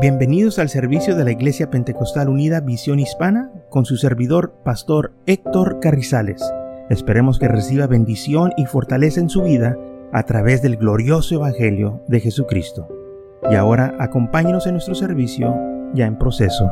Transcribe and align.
Bienvenidos 0.00 0.60
al 0.60 0.68
servicio 0.68 1.16
de 1.16 1.24
la 1.24 1.32
Iglesia 1.32 1.70
Pentecostal 1.70 2.28
Unida 2.28 2.60
Visión 2.60 3.00
Hispana 3.00 3.50
con 3.68 3.84
su 3.84 3.96
servidor, 3.96 4.54
Pastor 4.64 5.12
Héctor 5.26 5.80
Carrizales. 5.80 6.40
Esperemos 6.88 7.40
que 7.40 7.48
reciba 7.48 7.88
bendición 7.88 8.52
y 8.56 8.66
fortaleza 8.66 9.18
en 9.18 9.28
su 9.28 9.42
vida 9.42 9.76
a 10.12 10.22
través 10.22 10.62
del 10.62 10.76
glorioso 10.76 11.34
Evangelio 11.34 12.00
de 12.06 12.20
Jesucristo. 12.20 12.86
Y 13.50 13.56
ahora 13.56 13.96
acompáñenos 13.98 14.68
en 14.68 14.74
nuestro 14.74 14.94
servicio 14.94 15.52
ya 15.94 16.06
en 16.06 16.16
proceso. 16.16 16.70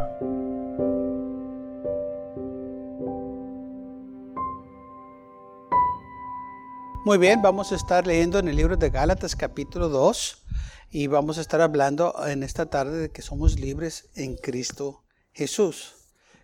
Muy 7.04 7.18
bien, 7.18 7.43
vamos 7.43 7.72
a 7.72 7.74
estar 7.74 8.06
leyendo 8.06 8.38
en 8.38 8.46
el 8.46 8.54
libro 8.54 8.77
de 8.77 8.88
Gálatas 8.88 9.34
capítulo 9.34 9.88
2 9.88 10.45
y 10.90 11.06
vamos 11.08 11.38
a 11.38 11.40
estar 11.40 11.60
hablando 11.60 12.14
en 12.26 12.42
esta 12.42 12.66
tarde 12.66 12.98
de 12.98 13.10
que 13.10 13.22
somos 13.22 13.58
libres 13.58 14.08
en 14.14 14.36
Cristo 14.36 15.04
Jesús. 15.32 15.94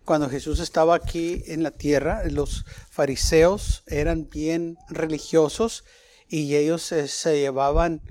Cuando 0.05 0.29
Jesús 0.29 0.59
estaba 0.59 0.95
aquí 0.95 1.43
en 1.47 1.63
la 1.63 1.71
tierra, 1.71 2.23
los 2.29 2.65
fariseos 2.89 3.83
eran 3.87 4.29
bien 4.29 4.77
religiosos 4.89 5.85
y 6.27 6.55
ellos 6.55 6.81
se, 6.81 7.39
llevaban 7.39 8.01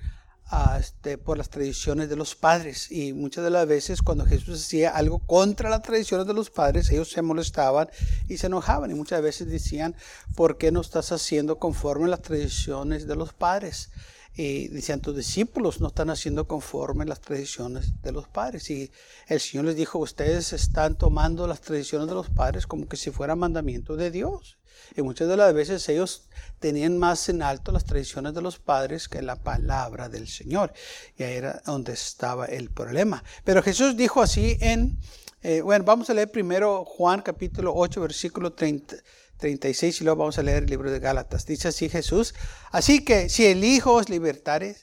este, 0.79 1.19
por 1.19 1.39
las 1.39 1.49
tradiciones 1.49 2.09
de 2.09 2.17
los 2.17 2.35
padres. 2.35 2.91
Y 2.91 3.13
muchas 3.13 3.45
de 3.45 3.51
las 3.51 3.67
veces 3.67 4.03
cuando 4.03 4.27
Jesús 4.27 4.63
hacía 4.63 4.91
algo 4.91 5.19
contra 5.19 5.71
las 5.71 5.83
tradiciones 5.83 6.27
de 6.27 6.35
los 6.35 6.51
padres, 6.51 6.91
ellos 6.91 7.11
se 7.11 7.23
molestaban 7.23 7.89
y 8.29 8.37
se 8.37 8.49
enojaban. 8.49 8.91
Y 8.91 8.95
muchas 8.95 9.23
veces 9.23 9.49
decían, 9.49 9.95
¿por 10.35 10.59
qué 10.59 10.71
no 10.71 10.81
estás 10.81 11.13
haciendo 11.13 11.59
conforme 11.59 12.09
las 12.09 12.23
tradiciones 12.23 13.07
de 13.07 13.17
los 13.17 13.33
padres? 13.33 13.91
y 14.35 14.69
decían, 14.69 15.01
tus 15.01 15.15
discípulos 15.15 15.81
no 15.81 15.89
están 15.89 16.09
haciendo 16.09 16.49
conforme 16.49 17.05
las 17.05 17.21
tradiciones 17.21 18.01
de 18.03 18.13
los 18.13 18.29
padres. 18.29 18.71
Y 18.71 18.91
el 19.29 19.41
Señor 19.41 19.67
les 19.67 19.77
dijo, 19.77 19.99
ustedes 19.99 20.53
están 20.53 20.97
tomando 20.97 21.47
las 21.47 21.61
tradiciones 21.61 22.09
de 22.09 22.15
los 22.15 22.31
padres 22.31 22.67
como 22.67 22.89
que 22.89 22.97
si 22.97 23.11
fuera 23.11 23.37
mandamiento 23.37 23.95
de 23.97 24.11
Dios. 24.11 24.57
Y 24.97 25.03
muchas 25.03 25.29
de 25.29 25.37
las 25.37 25.53
veces 25.55 25.89
ellos 25.89 26.29
tenían 26.59 26.99
más 26.99 27.29
en 27.29 27.43
alto 27.43 27.73
las 27.73 27.85
tradiciones 27.85 28.35
de 28.35 28.43
los 28.43 28.59
padres 28.59 29.09
que 29.09 29.23
la 29.23 29.37
palabra 29.37 30.09
del 30.09 30.29
Señor. 30.29 30.73
Y 31.17 31.23
ahí 31.23 31.35
era 31.35 31.63
donde 31.65 31.93
estaba 31.93 32.47
el 32.47 32.71
problema. 32.71 33.23
Pero 33.45 33.63
Jesús 33.63 33.97
dijo 33.97 34.23
así 34.23 34.57
en, 34.61 34.99
eh, 35.43 35.61
bueno, 35.61 35.85
vamos 35.85 36.11
a 36.11 36.15
leer 36.15 36.31
primero 36.31 36.85
Juan 36.85 37.23
capítulo 37.23 37.73
8, 37.75 38.01
versículo 38.01 38.53
30. 38.53 38.97
36 39.43 40.01
y 40.01 40.05
luego 40.05 40.21
vamos 40.21 40.39
a 40.39 40.43
leer 40.43 40.63
el 40.63 40.71
libro 40.71 40.91
de 40.91 41.01
Gálatas. 41.01 41.45
Dice 41.47 41.67
así 41.67 41.89
Jesús, 41.89 42.33
así 42.71 43.05
que 43.05 43.29
si 43.29 43.45
el 43.45 43.65
Hijo 43.65 43.95
os 43.95 44.09
libertare, 44.09 44.77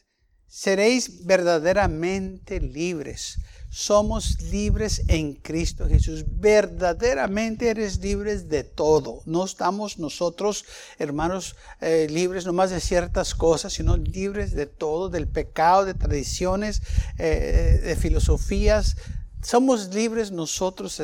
seréis 0.47 1.25
verdaderamente 1.25 2.59
libres. 2.59 3.37
Somos 3.69 4.41
libres 4.41 5.03
en 5.07 5.35
Cristo 5.35 5.87
Jesús. 5.87 6.25
Verdaderamente 6.27 7.69
eres 7.69 7.99
libres 7.99 8.49
de 8.49 8.63
todo. 8.63 9.21
No 9.25 9.45
estamos 9.45 9.99
nosotros, 9.99 10.65
hermanos, 10.97 11.55
eh, 11.81 12.07
libres 12.09 12.45
nomás 12.45 12.71
de 12.71 12.79
ciertas 12.79 13.35
cosas, 13.35 13.73
sino 13.73 13.95
libres 13.95 14.53
de 14.53 14.65
todo, 14.65 15.09
del 15.09 15.27
pecado, 15.27 15.85
de 15.85 15.93
tradiciones, 15.93 16.81
eh, 17.17 17.79
de 17.83 17.95
filosofías, 17.95 18.95
somos 19.41 19.93
libres 19.93 20.31
nosotros 20.31 21.01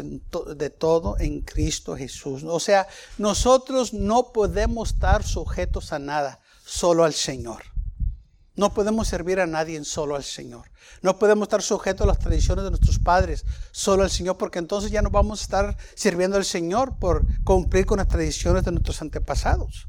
de 0.56 0.70
todo 0.70 1.18
en 1.20 1.42
Cristo 1.42 1.96
Jesús. 1.96 2.44
O 2.44 2.60
sea, 2.60 2.88
nosotros 3.18 3.94
no 3.94 4.34
podemos 4.34 4.90
estar 4.92 5.24
sujetos 5.24 5.94
a 5.94 6.00
nada, 6.00 6.42
solo 6.66 7.06
al 7.06 7.14
Señor. 7.14 7.75
No 8.56 8.74
podemos 8.74 9.08
servir 9.08 9.40
a 9.40 9.48
nadie 9.48 9.84
solo 9.84 10.16
al 10.16 10.24
Señor. 10.24 10.70
No 11.02 11.20
podemos 11.20 11.44
estar 11.44 11.62
sujetos 11.62 12.06
a 12.06 12.08
las 12.08 12.20
tradiciones 12.20 12.64
de 12.64 12.72
nuestros 12.72 13.00
padres, 13.00 13.46
solo 13.72 14.04
al 14.04 14.10
Señor, 14.10 14.38
porque 14.38 14.60
entonces 14.60 14.92
ya 14.92 15.02
no 15.02 15.10
vamos 15.10 15.42
a 15.42 15.44
estar 15.44 15.78
sirviendo 15.96 16.38
al 16.38 16.46
Señor 16.46 16.98
por 16.98 17.26
cumplir 17.44 17.86
con 17.86 17.98
las 17.98 18.08
tradiciones 18.08 18.64
de 18.64 18.72
nuestros 18.72 19.02
antepasados. 19.02 19.88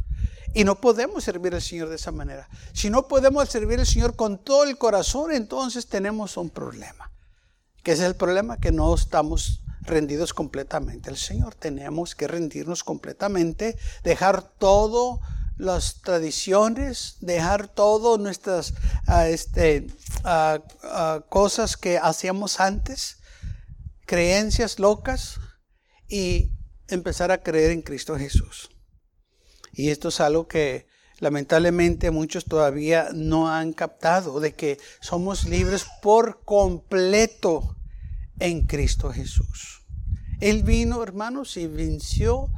Y 0.54 0.64
no 0.64 0.80
podemos 0.80 1.22
servir 1.22 1.54
al 1.54 1.62
Señor 1.62 1.88
de 1.90 1.96
esa 1.96 2.12
manera. 2.12 2.48
Si 2.72 2.90
no 2.90 3.08
podemos 3.08 3.48
servir 3.48 3.78
al 3.78 3.86
Señor 3.86 4.16
con 4.16 4.38
todo 4.38 4.64
el 4.64 4.78
corazón, 4.78 5.32
entonces 5.32 5.86
tenemos 5.86 6.36
un 6.36 6.50
problema 6.50 7.10
que 7.86 7.92
es 7.92 8.00
el 8.00 8.16
problema? 8.16 8.56
Que 8.56 8.72
no 8.72 8.92
estamos 8.92 9.60
rendidos 9.82 10.34
completamente 10.34 11.08
al 11.08 11.16
Señor. 11.16 11.54
Tenemos 11.54 12.16
que 12.16 12.26
rendirnos 12.26 12.82
completamente, 12.82 13.78
dejar 14.02 14.42
todo 14.42 15.20
las 15.56 16.02
tradiciones, 16.02 17.16
dejar 17.20 17.68
todas 17.68 18.20
nuestras 18.20 18.74
ah, 19.06 19.28
este, 19.28 19.86
ah, 20.24 20.62
ah, 20.82 21.24
cosas 21.28 21.76
que 21.76 21.98
hacíamos 21.98 22.60
antes, 22.60 23.18
creencias 24.06 24.78
locas, 24.78 25.40
y 26.08 26.52
empezar 26.88 27.32
a 27.32 27.42
creer 27.42 27.70
en 27.72 27.82
Cristo 27.82 28.16
Jesús. 28.16 28.70
Y 29.72 29.90
esto 29.90 30.08
es 30.08 30.20
algo 30.20 30.46
que 30.46 30.86
lamentablemente 31.18 32.10
muchos 32.10 32.44
todavía 32.44 33.08
no 33.12 33.52
han 33.52 33.72
captado, 33.72 34.40
de 34.40 34.54
que 34.54 34.78
somos 35.00 35.46
libres 35.46 35.86
por 36.02 36.44
completo 36.44 37.76
en 38.38 38.66
Cristo 38.66 39.10
Jesús. 39.12 39.82
Él 40.40 40.62
vino, 40.62 41.02
hermanos, 41.02 41.56
y 41.56 41.66
venció 41.66 42.50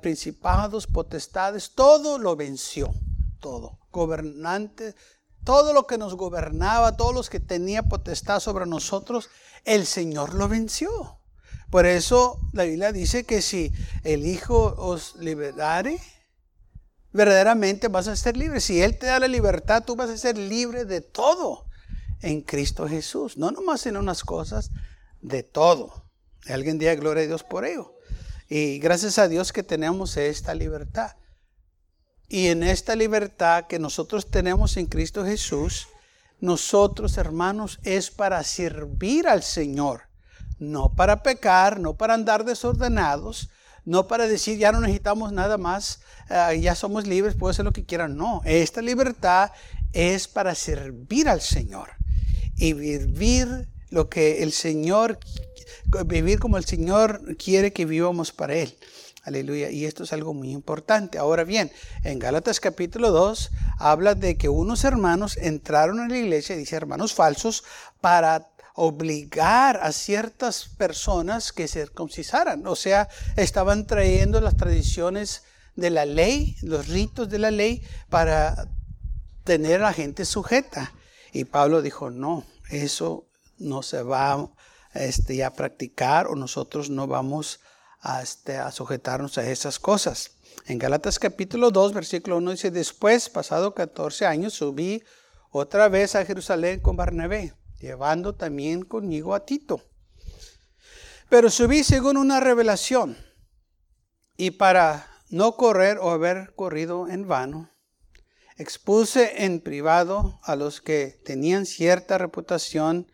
principados, 0.00 0.86
potestades, 0.86 1.72
todo 1.74 2.18
lo 2.18 2.36
venció, 2.36 2.94
todo. 3.40 3.78
Gobernante, 3.90 4.94
todo 5.44 5.72
lo 5.72 5.86
que 5.86 5.98
nos 5.98 6.14
gobernaba, 6.14 6.96
todos 6.96 7.14
los 7.14 7.30
que 7.30 7.40
tenía 7.40 7.82
potestad 7.82 8.40
sobre 8.40 8.66
nosotros, 8.66 9.30
el 9.64 9.86
Señor 9.86 10.34
lo 10.34 10.48
venció. 10.48 11.18
Por 11.70 11.86
eso 11.86 12.40
la 12.52 12.64
Biblia 12.64 12.92
dice 12.92 13.24
que 13.24 13.42
si 13.42 13.72
el 14.04 14.26
Hijo 14.26 14.74
os 14.78 15.16
liberare, 15.16 16.00
verdaderamente 17.12 17.88
vas 17.88 18.08
a 18.08 18.16
ser 18.16 18.36
libre. 18.36 18.60
Si 18.60 18.80
Él 18.80 18.98
te 18.98 19.06
da 19.06 19.18
la 19.18 19.28
libertad, 19.28 19.84
tú 19.84 19.96
vas 19.96 20.10
a 20.10 20.16
ser 20.16 20.38
libre 20.38 20.84
de 20.84 21.00
todo 21.00 21.66
en 22.20 22.40
Cristo 22.40 22.88
Jesús. 22.88 23.36
No 23.36 23.50
nomás 23.50 23.86
en 23.86 23.96
unas 23.96 24.24
cosas, 24.24 24.70
de 25.20 25.42
todo. 25.42 26.10
Alguien 26.48 26.78
diga 26.78 26.94
gloria 26.94 27.24
a 27.24 27.26
Dios 27.26 27.44
por 27.44 27.64
ello. 27.64 27.97
Y 28.48 28.78
gracias 28.78 29.18
a 29.18 29.28
Dios 29.28 29.52
que 29.52 29.62
tenemos 29.62 30.16
esta 30.16 30.54
libertad. 30.54 31.16
Y 32.28 32.48
en 32.48 32.62
esta 32.62 32.96
libertad 32.96 33.66
que 33.66 33.78
nosotros 33.78 34.30
tenemos 34.30 34.76
en 34.76 34.86
Cristo 34.86 35.24
Jesús, 35.24 35.88
nosotros 36.40 37.18
hermanos 37.18 37.78
es 37.82 38.10
para 38.10 38.42
servir 38.44 39.28
al 39.28 39.42
Señor. 39.42 40.02
No 40.58 40.94
para 40.94 41.22
pecar, 41.22 41.78
no 41.78 41.96
para 41.96 42.14
andar 42.14 42.44
desordenados, 42.44 43.50
no 43.84 44.08
para 44.08 44.26
decir 44.26 44.58
ya 44.58 44.72
no 44.72 44.80
necesitamos 44.80 45.32
nada 45.32 45.56
más, 45.56 46.00
eh, 46.28 46.60
ya 46.60 46.74
somos 46.74 47.06
libres, 47.06 47.36
puedo 47.36 47.50
hacer 47.50 47.64
lo 47.64 47.72
que 47.72 47.84
quieran. 47.84 48.16
No, 48.16 48.42
esta 48.44 48.82
libertad 48.82 49.52
es 49.92 50.26
para 50.26 50.54
servir 50.54 51.28
al 51.28 51.40
Señor 51.40 51.90
y 52.56 52.72
vivir 52.72 53.68
lo 53.90 54.08
que 54.08 54.42
el 54.42 54.52
Señor, 54.52 55.18
vivir 56.06 56.38
como 56.38 56.56
el 56.56 56.64
Señor 56.64 57.36
quiere 57.36 57.72
que 57.72 57.86
vivamos 57.86 58.32
para 58.32 58.54
Él. 58.54 58.76
Aleluya. 59.24 59.70
Y 59.70 59.84
esto 59.84 60.04
es 60.04 60.12
algo 60.12 60.32
muy 60.32 60.52
importante. 60.52 61.18
Ahora 61.18 61.44
bien, 61.44 61.70
en 62.02 62.18
Gálatas 62.18 62.60
capítulo 62.60 63.10
2 63.10 63.50
habla 63.78 64.14
de 64.14 64.38
que 64.38 64.48
unos 64.48 64.84
hermanos 64.84 65.36
entraron 65.36 66.00
en 66.00 66.08
la 66.08 66.16
iglesia, 66.16 66.56
dice 66.56 66.76
hermanos 66.76 67.12
falsos, 67.12 67.62
para 68.00 68.48
obligar 68.74 69.80
a 69.82 69.92
ciertas 69.92 70.68
personas 70.78 71.52
que 71.52 71.68
se 71.68 71.80
circuncisaran. 71.80 72.66
O 72.66 72.74
sea, 72.74 73.08
estaban 73.36 73.86
trayendo 73.86 74.40
las 74.40 74.56
tradiciones 74.56 75.42
de 75.76 75.90
la 75.90 76.06
ley, 76.06 76.56
los 76.62 76.88
ritos 76.88 77.28
de 77.28 77.38
la 77.38 77.50
ley, 77.50 77.82
para 78.08 78.68
tener 79.44 79.80
a 79.80 79.88
la 79.88 79.92
gente 79.92 80.24
sujeta. 80.24 80.94
Y 81.32 81.44
Pablo 81.44 81.82
dijo, 81.82 82.10
no, 82.10 82.44
eso 82.70 83.27
no 83.58 83.82
se 83.82 84.02
va 84.02 84.50
este, 84.94 85.44
a 85.44 85.52
practicar 85.52 86.26
o 86.26 86.34
nosotros 86.34 86.90
no 86.90 87.06
vamos 87.06 87.60
a, 88.00 88.22
este, 88.22 88.58
sujetarnos 88.72 89.38
a 89.38 89.50
esas 89.50 89.78
cosas. 89.78 90.32
En 90.66 90.78
Galatas 90.78 91.18
capítulo 91.18 91.70
2, 91.70 91.92
versículo 91.92 92.36
1 92.38 92.52
dice, 92.52 92.70
después, 92.70 93.28
pasado 93.28 93.74
14 93.74 94.26
años, 94.26 94.54
subí 94.54 95.02
otra 95.50 95.88
vez 95.88 96.14
a 96.14 96.24
Jerusalén 96.24 96.80
con 96.80 96.96
Barnabé, 96.96 97.54
llevando 97.80 98.34
también 98.34 98.82
conmigo 98.84 99.34
a 99.34 99.44
Tito. 99.44 99.82
Pero 101.28 101.50
subí 101.50 101.84
según 101.84 102.16
una 102.16 102.40
revelación 102.40 103.16
y 104.36 104.52
para 104.52 105.06
no 105.30 105.56
correr 105.56 105.98
o 105.98 106.10
haber 106.10 106.54
corrido 106.54 107.08
en 107.08 107.28
vano, 107.28 107.70
expuse 108.56 109.44
en 109.44 109.60
privado 109.60 110.40
a 110.42 110.56
los 110.56 110.80
que 110.80 111.20
tenían 111.24 111.66
cierta 111.66 112.18
reputación 112.18 113.06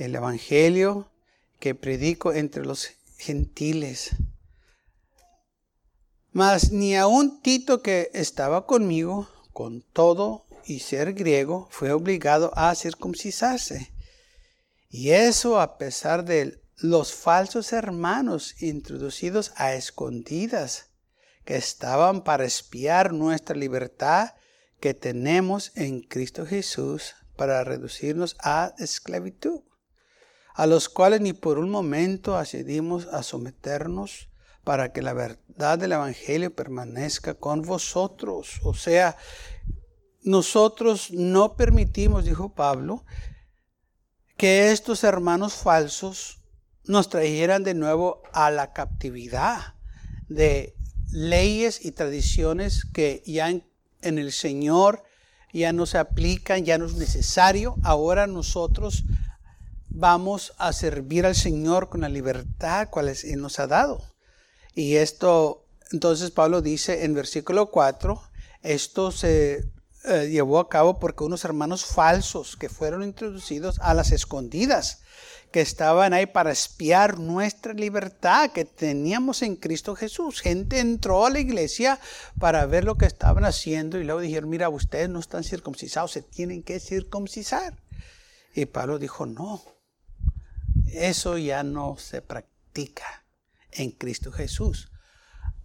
el 0.00 0.14
Evangelio 0.14 1.10
que 1.58 1.74
predico 1.74 2.32
entre 2.32 2.64
los 2.64 2.88
gentiles. 3.18 4.10
Mas 6.32 6.72
ni 6.72 6.96
aun 6.96 7.42
Tito 7.42 7.82
que 7.82 8.10
estaba 8.14 8.66
conmigo, 8.66 9.28
con 9.52 9.82
todo 9.82 10.46
y 10.64 10.80
ser 10.80 11.12
griego, 11.12 11.68
fue 11.70 11.92
obligado 11.92 12.52
a 12.56 12.74
circuncisarse. 12.74 13.92
Y 14.88 15.10
eso 15.10 15.60
a 15.60 15.76
pesar 15.76 16.24
de 16.24 16.62
los 16.76 17.12
falsos 17.12 17.72
hermanos 17.72 18.62
introducidos 18.62 19.52
a 19.56 19.74
escondidas 19.74 20.86
que 21.44 21.56
estaban 21.56 22.22
para 22.24 22.44
espiar 22.44 23.12
nuestra 23.12 23.54
libertad 23.54 24.34
que 24.80 24.94
tenemos 24.94 25.72
en 25.74 26.00
Cristo 26.00 26.46
Jesús 26.46 27.14
para 27.36 27.64
reducirnos 27.64 28.36
a 28.40 28.74
esclavitud, 28.78 29.60
a 30.60 30.66
los 30.66 30.90
cuales 30.90 31.22
ni 31.22 31.32
por 31.32 31.58
un 31.58 31.70
momento 31.70 32.36
accedimos 32.36 33.06
a 33.06 33.22
someternos 33.22 34.28
para 34.62 34.92
que 34.92 35.00
la 35.00 35.14
verdad 35.14 35.78
del 35.78 35.92
Evangelio 35.92 36.54
permanezca 36.54 37.32
con 37.32 37.62
vosotros. 37.62 38.60
O 38.62 38.74
sea, 38.74 39.16
nosotros 40.22 41.12
no 41.12 41.56
permitimos, 41.56 42.26
dijo 42.26 42.52
Pablo, 42.52 43.06
que 44.36 44.70
estos 44.70 45.02
hermanos 45.02 45.54
falsos 45.54 46.40
nos 46.84 47.08
trajeran 47.08 47.64
de 47.64 47.72
nuevo 47.72 48.22
a 48.34 48.50
la 48.50 48.74
captividad 48.74 49.76
de 50.28 50.76
leyes 51.10 51.82
y 51.82 51.92
tradiciones 51.92 52.84
que 52.84 53.22
ya 53.24 53.48
en, 53.48 53.64
el 54.02 54.30
Señor 54.30 55.04
ya 55.54 55.72
no 55.72 55.86
se 55.86 55.96
aplican, 55.96 56.66
ya 56.66 56.76
no 56.76 56.84
es 56.84 56.96
necesario. 56.96 57.76
Ahora 57.82 58.26
nosotros 58.26 59.04
vamos 59.90 60.54
a 60.58 60.72
servir 60.72 61.26
al 61.26 61.34
Señor 61.34 61.88
con 61.88 62.00
la 62.00 62.08
libertad 62.08 62.88
cual 62.90 63.08
Él 63.08 63.40
nos 63.40 63.58
ha 63.58 63.66
dado. 63.66 64.02
Y 64.74 64.96
esto, 64.96 65.66
entonces 65.92 66.30
Pablo 66.30 66.62
dice 66.62 67.04
en 67.04 67.14
versículo 67.14 67.70
4, 67.70 68.22
esto 68.62 69.10
se 69.10 69.68
eh, 70.04 70.28
llevó 70.30 70.58
a 70.60 70.68
cabo 70.68 70.98
porque 70.98 71.24
unos 71.24 71.44
hermanos 71.44 71.84
falsos 71.84 72.56
que 72.56 72.68
fueron 72.68 73.02
introducidos 73.02 73.78
a 73.80 73.92
las 73.92 74.12
escondidas, 74.12 75.02
que 75.50 75.60
estaban 75.60 76.14
ahí 76.14 76.26
para 76.26 76.52
espiar 76.52 77.18
nuestra 77.18 77.74
libertad 77.74 78.50
que 78.52 78.64
teníamos 78.64 79.42
en 79.42 79.56
Cristo 79.56 79.96
Jesús. 79.96 80.40
Gente 80.40 80.78
entró 80.78 81.26
a 81.26 81.30
la 81.30 81.40
iglesia 81.40 81.98
para 82.38 82.64
ver 82.66 82.84
lo 82.84 82.96
que 82.96 83.06
estaban 83.06 83.44
haciendo 83.44 83.98
y 83.98 84.04
luego 84.04 84.20
dijeron, 84.20 84.48
mira, 84.48 84.68
ustedes 84.68 85.08
no 85.08 85.18
están 85.18 85.42
circuncisados, 85.42 86.12
se 86.12 86.22
tienen 86.22 86.62
que 86.62 86.78
circuncisar. 86.78 87.76
Y 88.54 88.66
Pablo 88.66 88.98
dijo, 88.98 89.26
no, 89.26 89.62
eso 90.92 91.38
ya 91.38 91.62
no 91.62 91.96
se 91.98 92.22
practica 92.22 93.24
en 93.72 93.90
Cristo 93.90 94.32
Jesús. 94.32 94.90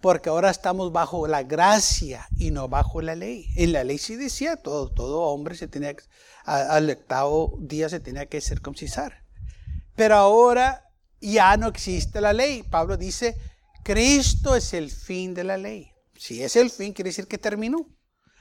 Porque 0.02 0.30
ahora 0.30 0.52
estamos 0.52 0.92
bajo 0.92 1.28
la 1.28 1.44
gracia 1.44 2.28
y 2.38 2.52
no 2.52 2.68
bajo 2.68 3.02
la 3.02 3.16
ley. 3.16 3.48
En 3.56 3.74
la 3.74 3.84
ley 3.84 3.98
sí 3.98 4.16
decía 4.16 4.58
todo, 4.58 4.92
todo 4.92 5.22
hombre 5.22 5.56
se 5.56 5.68
tenía 5.68 5.96
al 6.46 6.90
octavo 6.90 7.58
día 7.60 7.90
se 7.90 8.00
tenía 8.00 8.28
que 8.28 8.42
circuncisar. 8.42 9.24
Pero 9.96 10.16
ahora 10.16 10.92
ya 11.22 11.58
no 11.58 11.68
existe 11.68 12.22
la 12.22 12.34
ley. 12.34 12.64
Pablo 12.64 12.98
dice, 12.98 13.36
Cristo 13.84 14.56
es 14.56 14.74
el 14.74 14.92
fin 14.92 15.34
de 15.34 15.44
la 15.44 15.58
ley. 15.58 15.92
Si 16.18 16.44
es 16.44 16.56
el 16.56 16.70
fin, 16.70 16.94
quiere 16.94 17.10
decir 17.10 17.28
que 17.28 17.38
terminó. 17.38 17.88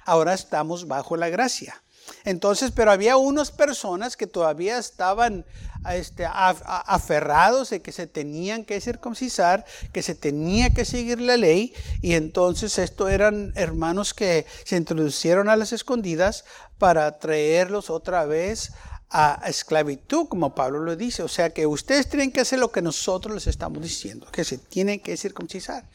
Ahora 0.04 0.34
estamos 0.34 0.86
bajo 0.86 1.16
la 1.16 1.30
gracia. 1.30 1.82
Entonces, 2.24 2.70
pero 2.70 2.90
había 2.90 3.16
unas 3.16 3.50
personas 3.50 4.16
que 4.16 4.26
todavía 4.26 4.78
estaban 4.78 5.44
este, 5.90 6.26
aferrados 6.26 7.70
de 7.70 7.82
que 7.82 7.92
se 7.92 8.06
tenían 8.06 8.64
que 8.64 8.80
circuncisar, 8.80 9.66
que 9.92 10.02
se 10.02 10.14
tenía 10.14 10.70
que 10.70 10.86
seguir 10.86 11.20
la 11.20 11.36
ley, 11.36 11.74
y 12.00 12.14
entonces 12.14 12.78
estos 12.78 13.10
eran 13.10 13.52
hermanos 13.56 14.14
que 14.14 14.46
se 14.64 14.76
introducieron 14.76 15.48
a 15.50 15.56
las 15.56 15.72
escondidas 15.72 16.44
para 16.78 17.18
traerlos 17.18 17.90
otra 17.90 18.24
vez 18.24 18.72
a 19.10 19.40
esclavitud, 19.46 20.26
como 20.26 20.54
Pablo 20.54 20.80
lo 20.80 20.96
dice. 20.96 21.22
O 21.22 21.28
sea 21.28 21.50
que 21.50 21.66
ustedes 21.66 22.08
tienen 22.08 22.32
que 22.32 22.40
hacer 22.40 22.58
lo 22.58 22.72
que 22.72 22.82
nosotros 22.82 23.34
les 23.34 23.46
estamos 23.46 23.82
diciendo, 23.82 24.26
que 24.32 24.44
se 24.44 24.58
tienen 24.58 24.98
que 25.00 25.16
circuncisar. 25.16 25.88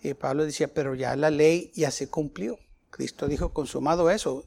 Y 0.00 0.14
Pablo 0.14 0.44
decía, 0.44 0.68
pero 0.72 0.94
ya 0.94 1.14
la 1.16 1.30
ley 1.30 1.70
ya 1.74 1.90
se 1.90 2.08
cumplió. 2.08 2.58
Cristo 2.90 3.26
dijo, 3.26 3.52
consumado 3.52 4.10
eso, 4.10 4.44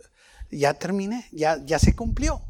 ya 0.51 0.73
terminé, 0.73 1.27
ya, 1.31 1.63
ya 1.65 1.79
se 1.79 1.95
cumplió. 1.95 2.41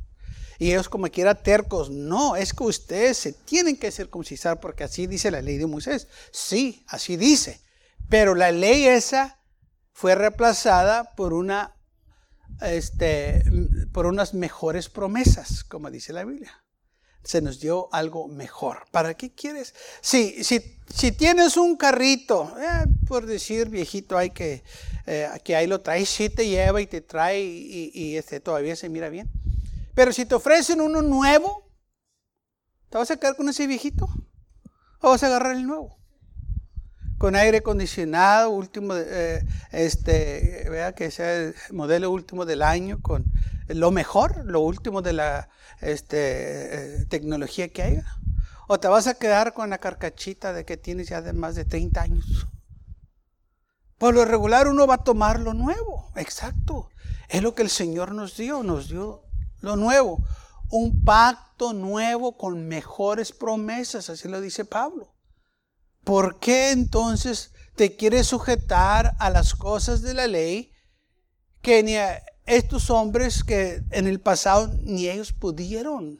Y 0.57 0.71
ellos 0.71 0.89
como 0.89 1.07
quiera 1.09 1.35
tercos, 1.35 1.89
no, 1.89 2.35
es 2.35 2.53
que 2.53 2.63
ustedes 2.63 3.17
se 3.17 3.33
tienen 3.33 3.77
que 3.77 3.91
circuncisar 3.91 4.59
porque 4.59 4.85
así 4.85 5.05
dice 5.05 5.31
la 5.31 5.41
ley 5.41 5.57
de 5.57 5.67
Moisés. 5.67 6.07
Sí, 6.31 6.85
así 6.87 7.17
dice. 7.17 7.61
Pero 8.09 8.35
la 8.35 8.51
ley 8.51 8.85
esa 8.85 9.39
fue 9.91 10.15
reemplazada 10.15 11.15
por 11.15 11.33
una 11.33 11.75
este, 12.61 13.43
por 13.91 14.05
unas 14.05 14.33
mejores 14.33 14.89
promesas, 14.89 15.63
como 15.63 15.91
dice 15.91 16.13
la 16.13 16.23
Biblia. 16.23 16.64
Se 17.25 17.41
nos 17.41 17.59
dio 17.59 17.89
algo 17.91 18.29
mejor. 18.29 18.85
¿Para 18.91 19.15
qué 19.15 19.33
quieres? 19.33 19.73
Si, 19.99 20.43
si, 20.43 20.79
si 20.87 21.11
tienes 21.11 21.57
un 21.57 21.75
carrito, 21.75 22.55
eh, 22.57 22.85
por 23.07 23.25
decir 23.25 23.67
viejito, 23.67 24.17
hay 24.17 24.29
que, 24.29 24.63
eh, 25.07 25.27
que 25.43 25.55
ahí 25.55 25.67
lo 25.67 25.81
traes, 25.81 26.07
sí 26.07 26.29
te 26.29 26.47
lleva 26.47 26.81
y 26.81 26.87
te 26.87 27.01
trae 27.01 27.41
y, 27.41 28.15
este, 28.15 28.39
todavía 28.39 28.75
se 28.75 28.89
mira 28.89 29.09
bien. 29.09 29.29
Pero 29.93 30.13
si 30.13 30.25
te 30.25 30.35
ofrecen 30.35 30.79
uno 30.79 31.01
nuevo, 31.01 31.67
¿te 32.89 32.97
vas 32.97 33.11
a 33.11 33.17
quedar 33.17 33.35
con 33.35 33.49
ese 33.49 33.67
viejito? 33.67 34.07
¿O 35.01 35.09
vas 35.09 35.23
a 35.23 35.27
agarrar 35.27 35.55
el 35.55 35.65
nuevo? 35.65 35.97
Con 37.17 37.35
aire 37.35 37.59
acondicionado, 37.59 38.49
último, 38.49 38.93
eh, 38.95 39.45
este, 39.71 40.67
vea 40.69 40.93
que 40.93 41.11
sea 41.11 41.33
el 41.35 41.55
modelo 41.71 42.11
último 42.11 42.45
del 42.45 42.61
año, 42.61 42.99
con 43.01 43.25
lo 43.67 43.91
mejor, 43.91 44.45
lo 44.45 44.59
último 44.59 45.01
de 45.01 45.13
la 45.13 45.49
este, 45.81 46.99
eh, 47.01 47.05
tecnología 47.05 47.69
que 47.69 47.83
haya. 47.83 48.05
O 48.67 48.79
te 48.79 48.87
vas 48.87 49.07
a 49.07 49.13
quedar 49.13 49.53
con 49.53 49.69
la 49.69 49.77
carcachita 49.77 50.51
de 50.51 50.65
que 50.65 50.77
tienes 50.77 51.09
ya 51.09 51.21
de 51.21 51.33
más 51.33 51.55
de 51.55 51.65
30 51.65 52.01
años. 52.01 52.47
Por 53.97 54.13
lo 54.13 54.25
regular 54.25 54.67
uno 54.67 54.87
va 54.87 54.95
a 54.95 55.03
tomar 55.03 55.39
lo 55.39 55.53
nuevo, 55.53 56.11
exacto. 56.15 56.89
Es 57.29 57.41
lo 57.41 57.55
que 57.55 57.63
el 57.63 57.69
Señor 57.69 58.13
nos 58.13 58.35
dio, 58.35 58.61
nos 58.63 58.89
dio 58.89 59.23
lo 59.61 59.77
nuevo. 59.77 60.23
Un 60.69 61.03
pacto 61.03 61.73
nuevo 61.73 62.37
con 62.37 62.67
mejores 62.67 63.31
promesas, 63.31 64.09
así 64.09 64.27
lo 64.27 64.41
dice 64.41 64.65
Pablo. 64.65 65.14
¿Por 66.05 66.39
qué 66.39 66.69
entonces 66.69 67.51
te 67.75 67.95
quieres 67.95 68.27
sujetar 68.27 69.15
a 69.19 69.31
las 69.31 69.55
cosas 69.55 70.03
de 70.03 70.13
la 70.13 70.27
ley 70.27 70.71
que 71.61 71.81
ni 71.81 71.95
a 71.95 72.23
estos 72.45 72.91
hombres 72.91 73.43
que 73.43 73.81
en 73.89 74.05
el 74.07 74.21
pasado 74.21 74.71
ni 74.83 75.09
ellos 75.09 75.33
pudieron? 75.33 76.19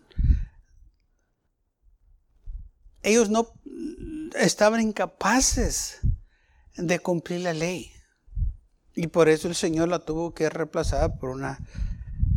Ellos 3.04 3.30
no 3.30 3.54
estaban 4.36 4.82
incapaces 4.82 6.00
de 6.76 6.98
cumplir 7.00 7.42
la 7.42 7.54
ley. 7.54 7.94
Y 8.96 9.06
por 9.08 9.30
eso 9.30 9.48
el 9.48 9.56
Señor 9.56 9.90
la 9.90 10.00
tuvo 10.00 10.34
que 10.34 10.50
reemplazar 10.50 11.20
por 11.20 11.30
una 11.30 11.60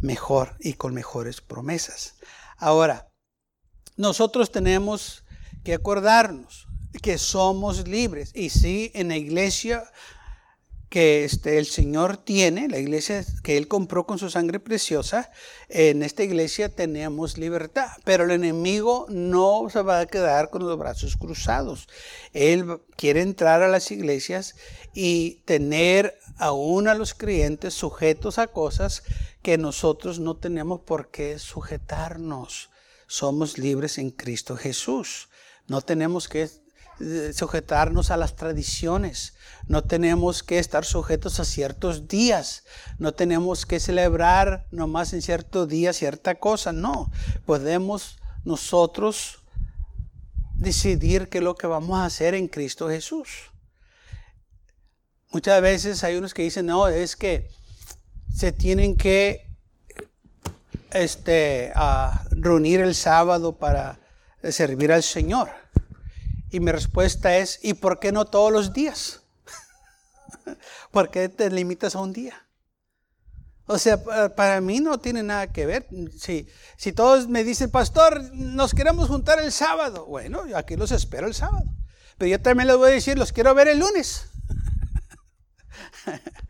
mejor 0.02 0.54
y 0.61 0.75
con 0.75 0.92
mejores 0.92 1.40
promesas. 1.40 2.16
Ahora, 2.58 3.08
nosotros 3.96 4.52
tenemos 4.52 5.25
que 5.64 5.72
acordarnos 5.72 6.67
que 7.02 7.18
somos 7.18 7.87
libres. 7.87 8.33
Y 8.35 8.50
sí, 8.50 8.90
en 8.95 9.09
la 9.09 9.16
iglesia 9.16 9.85
que 10.88 11.25
este, 11.25 11.59
el 11.59 11.66
Señor 11.66 12.16
tiene, 12.16 12.68
la 12.68 12.78
iglesia 12.78 13.25
que 13.42 13.59
Él 13.59 13.68
compró 13.68 14.07
con 14.07 14.18
su 14.18 14.30
sangre 14.30 14.59
preciosa, 14.59 15.30
en 15.68 16.02
esta 16.02 16.23
iglesia 16.23 16.71
tenemos 16.71 17.37
libertad, 17.37 17.88
pero 18.04 18.25
el 18.25 18.30
enemigo 18.30 19.07
no 19.11 19.68
se 19.71 19.83
va 19.83 20.00
a 20.00 20.07
quedar 20.07 20.49
con 20.49 20.64
los 20.64 20.78
brazos 20.78 21.16
cruzados. 21.16 21.88
Él 22.33 22.80
quiere 22.97 23.21
entrar 23.21 23.62
a 23.62 23.68
las 23.68 23.90
iglesias 23.90 24.57
y 24.95 25.42
tener 25.45 26.18
aún 26.38 26.88
a 26.88 26.95
los 26.95 27.12
creyentes 27.12 27.75
sujetos 27.75 28.38
a 28.38 28.47
cosas 28.47 29.02
que 29.42 29.59
nosotros 29.59 30.21
no 30.21 30.37
tenemos 30.37 30.80
por 30.80 31.11
qué 31.11 31.38
sujetarnos. 31.38 32.71
Somos 33.07 33.59
libres 33.59 33.99
en 33.99 34.11
Cristo 34.11 34.57
Jesús. 34.57 35.28
No 35.66 35.83
tenemos 35.83 36.28
que 36.28 36.49
sujetarnos 37.32 38.10
a 38.10 38.16
las 38.16 38.36
tradiciones, 38.36 39.34
no 39.66 39.84
tenemos 39.84 40.42
que 40.42 40.58
estar 40.58 40.84
sujetos 40.84 41.40
a 41.40 41.44
ciertos 41.44 42.08
días, 42.08 42.64
no 42.98 43.12
tenemos 43.12 43.66
que 43.66 43.80
celebrar 43.80 44.66
nomás 44.70 45.12
en 45.12 45.22
cierto 45.22 45.66
día 45.66 45.92
cierta 45.92 46.36
cosa, 46.36 46.72
no, 46.72 47.10
podemos 47.46 48.18
nosotros 48.44 49.42
decidir 50.54 51.28
qué 51.28 51.38
es 51.38 51.44
lo 51.44 51.54
que 51.54 51.66
vamos 51.66 51.98
a 51.98 52.04
hacer 52.04 52.34
en 52.34 52.48
Cristo 52.48 52.88
Jesús. 52.88 53.50
Muchas 55.30 55.60
veces 55.60 56.02
hay 56.04 56.16
unos 56.16 56.34
que 56.34 56.42
dicen, 56.42 56.66
no, 56.66 56.88
es 56.88 57.14
que 57.14 57.50
se 58.34 58.50
tienen 58.52 58.96
que 58.96 59.46
este, 60.90 61.72
reunir 62.30 62.80
el 62.80 62.94
sábado 62.94 63.56
para 63.56 64.00
servir 64.42 64.92
al 64.92 65.02
Señor. 65.02 65.50
Y 66.50 66.60
mi 66.60 66.72
respuesta 66.72 67.36
es, 67.36 67.60
¿y 67.62 67.74
por 67.74 67.98
qué 67.98 68.12
no 68.12 68.24
todos 68.24 68.52
los 68.52 68.72
días? 68.72 69.22
¿Por 70.90 71.10
qué 71.10 71.28
te 71.28 71.50
limitas 71.50 71.94
a 71.94 72.00
un 72.00 72.12
día? 72.12 72.46
O 73.66 73.76
sea, 73.76 74.02
para 74.34 74.62
mí 74.62 74.80
no 74.80 74.98
tiene 74.98 75.22
nada 75.22 75.52
que 75.52 75.66
ver. 75.66 75.86
Si, 76.18 76.48
si 76.78 76.92
todos 76.92 77.28
me 77.28 77.44
dicen, 77.44 77.70
pastor, 77.70 78.32
nos 78.32 78.74
queremos 78.74 79.08
juntar 79.08 79.38
el 79.40 79.52
sábado. 79.52 80.06
Bueno, 80.06 80.44
aquí 80.54 80.74
los 80.74 80.90
espero 80.90 81.26
el 81.26 81.34
sábado. 81.34 81.66
Pero 82.16 82.30
yo 82.30 82.40
también 82.40 82.66
les 82.66 82.78
voy 82.78 82.90
a 82.90 82.94
decir, 82.94 83.18
los 83.18 83.30
quiero 83.30 83.54
ver 83.54 83.68
el 83.68 83.78
lunes. 83.78 84.24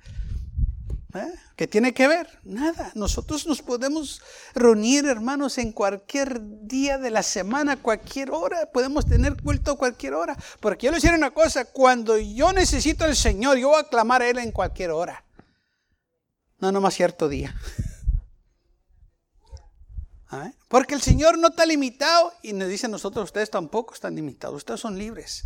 ¿Eh? 1.15 1.35
¿Qué 1.57 1.67
tiene 1.67 1.95
que 1.95 2.07
ver? 2.07 2.29
Nada. 2.45 2.93
Nosotros 2.95 3.47
nos 3.47 3.63
podemos 3.63 4.21
reunir, 4.55 5.07
hermanos, 5.07 5.57
en 5.59 5.73
cualquier 5.73 6.41
día 6.67 6.99
de 6.99 7.11
la 7.11 7.23
semana, 7.23 7.77
cualquier 7.77 8.31
hora. 8.31 8.71
Podemos 8.73 9.07
tener 9.07 9.41
culto 9.43 9.77
cualquier 9.77 10.15
hora. 10.15 10.37
Porque 10.61 10.87
yo 10.87 10.91
le 10.91 10.97
decir 10.97 11.13
una 11.13 11.31
cosa, 11.31 11.65
cuando 11.65 12.19
yo 12.19 12.53
necesito 12.53 13.05
al 13.05 13.17
Señor, 13.17 13.57
yo 13.57 13.71
voy 13.71 13.81
a 13.81 13.89
clamar 13.89 14.23
a 14.23 14.29
Él 14.29 14.39
en 14.39 14.53
cualquier 14.53 14.91
hora. 14.91 15.25
No, 16.59 16.73
no 16.73 16.81
más 16.81 16.95
cierto 16.95 17.29
día. 17.29 17.55
Porque 20.69 20.95
el 20.95 21.01
Señor 21.01 21.39
no 21.39 21.49
está 21.49 21.65
limitado 21.65 22.33
y 22.43 22.53
nos 22.53 22.69
dice 22.69 22.89
nosotros, 22.89 23.25
ustedes 23.25 23.51
tampoco 23.51 23.95
están 23.95 24.15
limitados, 24.15 24.57
ustedes 24.57 24.81
son 24.81 24.99
libres. 24.99 25.45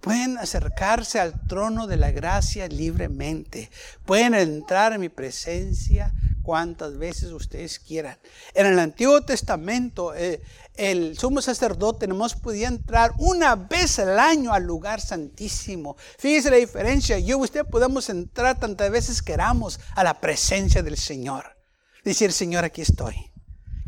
Pueden 0.00 0.38
acercarse 0.38 1.20
al 1.20 1.46
trono 1.46 1.86
de 1.86 1.96
la 1.96 2.10
gracia 2.10 2.66
libremente. 2.68 3.70
Pueden 4.06 4.34
entrar 4.34 4.94
en 4.94 5.00
mi 5.00 5.08
presencia 5.08 6.14
cuantas 6.42 6.96
veces 6.96 7.32
ustedes 7.32 7.78
quieran. 7.78 8.18
En 8.54 8.66
el 8.66 8.78
Antiguo 8.78 9.20
Testamento, 9.22 10.14
eh, 10.14 10.42
el 10.74 11.18
sumo 11.18 11.42
sacerdote 11.42 12.06
nomás 12.06 12.34
podía 12.34 12.68
entrar 12.68 13.12
una 13.18 13.54
vez 13.54 13.98
al 13.98 14.18
año 14.18 14.52
al 14.52 14.64
lugar 14.64 15.00
santísimo. 15.00 15.96
Fíjese 16.18 16.50
la 16.50 16.56
diferencia. 16.56 17.18
Yo 17.18 17.38
y 17.38 17.42
usted 17.42 17.66
podemos 17.66 18.08
entrar 18.08 18.58
tantas 18.58 18.90
veces 18.90 19.22
queramos 19.22 19.80
a 19.94 20.02
la 20.02 20.20
presencia 20.20 20.82
del 20.82 20.96
Señor. 20.96 21.56
Decir, 22.04 22.32
Señor, 22.32 22.64
aquí 22.64 22.80
estoy. 22.80 23.29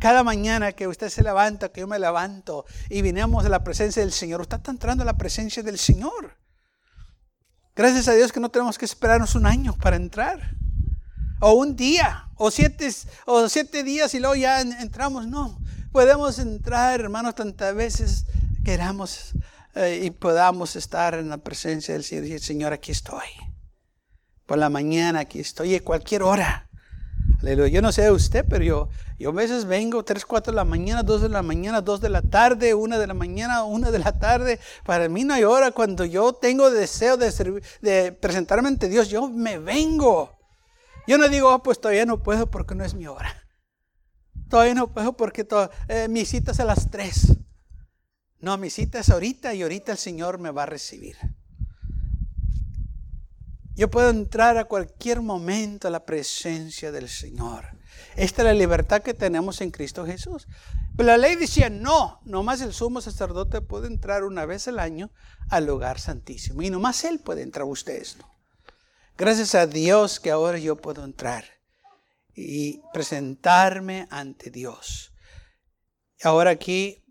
Cada 0.03 0.25
mañana 0.25 0.73
que 0.73 0.89
usted 0.89 1.11
se 1.11 1.23
levanta, 1.23 1.69
que 1.69 1.83
yo 1.83 1.87
me 1.87 1.97
levanto 1.97 2.67
y 2.91 3.03
vinimos 3.03 3.45
a 3.45 3.49
la 3.49 3.63
presencia 3.63 4.03
del 4.03 4.11
Señor, 4.11 4.41
usted 4.41 4.57
está 4.57 4.73
entrando 4.73 5.05
a 5.05 5.07
la 5.07 5.17
presencia 5.17 5.63
del 5.63 5.79
Señor. 5.79 6.37
Gracias 7.77 8.09
a 8.09 8.13
Dios 8.15 8.33
que 8.33 8.41
no 8.41 8.49
tenemos 8.49 8.79
que 8.79 8.85
esperarnos 8.85 9.37
un 9.37 9.47
año 9.47 9.79
para 9.79 9.95
entrar. 9.95 10.57
O 11.41 11.53
un 11.53 11.77
día, 11.77 12.29
o 12.35 12.51
siete, 12.51 12.91
o 13.27 13.49
siete 13.49 13.85
días 13.85 14.13
y 14.15 14.19
luego 14.19 14.35
ya 14.35 14.61
entramos. 14.61 15.29
No, 15.29 15.61
podemos 15.93 16.41
entrar, 16.41 16.99
hermanos, 16.99 17.37
tantas 17.37 17.73
veces 17.73 18.25
queramos 18.65 19.35
eh, 19.77 20.01
y 20.03 20.11
podamos 20.11 20.75
estar 20.75 21.15
en 21.15 21.29
la 21.29 21.39
presencia 21.39 21.95
del 21.95 22.03
Señor 22.03 22.25
y 22.27 22.41
Señor, 22.41 22.73
aquí 22.73 22.91
estoy. 22.91 23.29
Por 24.47 24.59
la 24.59 24.69
mañana 24.69 25.21
aquí 25.21 25.39
estoy, 25.39 25.77
a 25.77 25.85
cualquier 25.85 26.25
hora. 26.25 26.69
Yo 27.43 27.83
no 27.83 27.91
sé 27.91 28.03
de 28.03 28.13
usted, 28.13 28.45
pero 28.49 28.65
yo, 28.65 28.89
yo 29.19 29.31
a 29.31 29.33
veces 29.33 29.65
vengo 29.65 30.05
3, 30.05 30.25
4 30.25 30.53
de 30.53 30.57
la 30.57 30.65
mañana, 30.65 31.03
2 31.03 31.23
de 31.23 31.29
la 31.29 31.43
mañana, 31.43 31.81
2 31.81 32.01
de 32.01 32.09
la 32.09 32.23
tarde, 32.23 32.75
1 32.75 32.99
de 32.99 33.07
la 33.07 33.15
mañana, 33.15 33.65
1 33.65 33.91
de 33.91 33.99
la 33.99 34.13
tarde. 34.19 34.61
Para 34.85 35.09
mí 35.09 35.25
no 35.25 35.35
hay 35.35 35.43
hora. 35.43 35.73
Cuando 35.73 36.05
yo 36.05 36.35
tengo 36.35 36.71
deseo 36.71 37.17
de, 37.17 37.63
de 37.81 38.13
presentarme 38.13 38.69
ante 38.69 38.89
Dios, 38.89 39.09
yo 39.09 39.29
me 39.29 39.59
vengo. 39.59 40.39
Yo 41.09 41.19
no 41.19 41.29
digo, 41.29 41.53
oh, 41.53 41.63
pues 41.65 41.81
todavía 41.81 42.07
no 42.07 42.23
puedo 42.23 42.49
porque 42.49 42.77
no 42.77 42.85
es 42.85 42.95
mi 42.95 43.09
hora. 43.09 43.35
Todavía 44.49 44.75
no 44.75 44.93
puedo 44.93 45.17
porque 45.17 45.47
eh, 45.89 46.07
mi 46.09 46.25
cita 46.25 46.53
es 46.53 46.61
a 46.61 46.65
las 46.65 46.91
3. 46.91 47.39
No, 48.39 48.57
mi 48.57 48.71
cita 48.71 49.01
es 49.01 49.11
ahorita 49.11 49.55
y 49.55 49.63
ahorita 49.63 49.93
el 49.93 49.99
Señor 49.99 50.39
me 50.39 50.51
va 50.51 50.65
a 50.65 50.67
recibir. 50.67 51.17
Yo 53.75 53.91
puedo 53.91 54.11
entrar 54.11 54.59
a 54.59 54.65
cualquier 54.65 55.23
momento 55.23 55.89
a 55.89 55.91
la 55.91 56.05
presencia 56.05 56.93
del 56.93 57.09
Señor. 57.09 57.79
Esta 58.17 58.43
es 58.43 58.47
la 58.47 58.55
libertad 58.55 59.03
que 59.03 59.15
tenemos 59.15 59.61
en 59.61 59.71
Cristo 59.71 60.05
Jesús. 60.05 60.47
Pero 60.97 61.07
la 61.07 61.17
ley 61.17 61.37
decía, 61.37 61.71
no, 61.71 62.21
nomás 62.25 62.61
el 62.61 62.75
sumo 62.75 63.01
sacerdote 63.01 63.63
puede 63.63 63.87
entrar 63.87 64.25
una 64.25 64.45
vez 64.45 64.69
al 64.69 64.79
año 64.79 65.11
al 65.49 65.67
lugar 65.67 65.99
santísimo. 65.99 66.63
Y 66.63 66.71
nomás 66.71 67.05
Él 67.05 67.21
puede 67.21 67.43
entrar, 67.43 67.65
ustedes 67.67 68.19
no. 68.19 68.31
Gracias 69.17 69.55
a 69.55 69.67
Dios 69.67 70.21
que 70.21 70.31
ahora 70.31 70.59
yo 70.59 70.77
puedo 70.77 71.05
entrar 71.05 71.45
y 72.35 72.83
presentarme 72.93 74.07
ante 74.11 74.51
Dios. 74.51 75.13
Ahora 76.23 76.51
aquí 76.51 77.02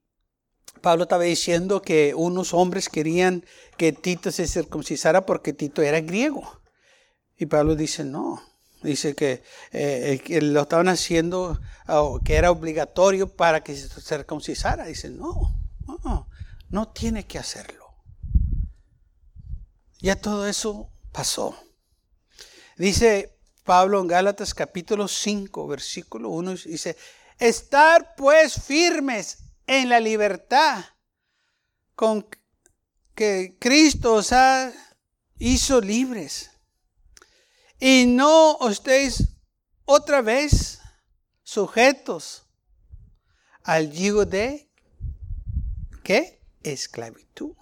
Pablo 0.81 1.03
estaba 1.03 1.23
diciendo 1.23 1.81
que 1.81 2.13
unos 2.15 2.53
hombres 2.53 2.89
querían 2.89 3.45
que 3.77 3.93
Tito 3.93 4.31
se 4.31 4.47
circuncisara 4.47 5.25
porque 5.25 5.53
Tito 5.53 5.81
era 5.81 6.01
griego. 6.01 6.61
Y 7.37 7.45
Pablo 7.45 7.75
dice, 7.75 8.03
no. 8.03 8.41
Dice 8.83 9.13
que, 9.13 9.43
eh, 9.71 10.39
lo 10.41 10.61
estaban 10.61 10.87
haciendo, 10.87 11.59
que 12.25 12.35
era 12.35 12.49
obligatorio 12.49 13.27
para 13.27 13.63
que 13.63 13.75
se 13.75 13.89
circuncisara. 14.01 14.85
Dice, 14.85 15.09
no, 15.09 15.55
no, 15.87 16.27
no 16.69 16.87
tiene 16.89 17.27
que 17.27 17.37
hacerlo. 17.37 17.85
Ya 19.99 20.15
todo 20.15 20.47
eso 20.47 20.89
pasó. 21.11 21.55
Dice 22.75 23.37
Pablo 23.63 24.01
en 24.01 24.07
Gálatas 24.07 24.55
capítulo 24.55 25.07
5, 25.07 25.67
versículo 25.67 26.29
1, 26.29 26.55
dice, 26.65 26.97
estar 27.37 28.15
pues 28.15 28.59
firmes 28.63 29.50
en 29.71 29.87
la 29.87 30.01
libertad 30.01 30.83
con 31.95 32.27
que 33.15 33.55
Cristo 33.57 34.15
os 34.15 34.33
ha, 34.33 34.69
hizo 35.39 35.79
libres. 35.79 36.51
Y 37.79 38.05
no 38.05 38.57
estéis 38.69 39.29
otra 39.85 40.21
vez 40.21 40.79
sujetos 41.43 42.43
al 43.63 43.93
yugo 43.93 44.25
de 44.25 44.69
¿qué? 46.03 46.43
Esclavitud. 46.63 47.53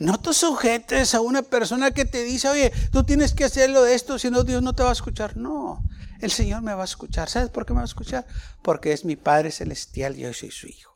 No 0.00 0.20
te 0.20 0.34
sujetes 0.34 1.14
a 1.14 1.20
una 1.20 1.42
persona 1.42 1.92
que 1.92 2.04
te 2.04 2.24
dice, 2.24 2.48
oye, 2.48 2.72
tú 2.90 3.04
tienes 3.04 3.32
que 3.32 3.44
hacerlo 3.44 3.84
de 3.84 3.94
esto, 3.94 4.18
si 4.18 4.28
no 4.28 4.42
Dios 4.42 4.60
no 4.60 4.74
te 4.74 4.82
va 4.82 4.88
a 4.88 4.92
escuchar. 4.92 5.36
No, 5.36 5.84
el 6.20 6.32
Señor 6.32 6.62
me 6.62 6.74
va 6.74 6.82
a 6.82 6.84
escuchar. 6.84 7.30
¿Sabes 7.30 7.50
por 7.50 7.64
qué 7.64 7.74
me 7.74 7.78
va 7.78 7.82
a 7.82 7.84
escuchar? 7.84 8.26
Porque 8.60 8.92
es 8.92 9.04
mi 9.04 9.14
Padre 9.14 9.52
Celestial 9.52 10.18
y 10.18 10.22
yo 10.22 10.34
soy 10.34 10.50
su 10.50 10.66
Hijo. 10.66 10.95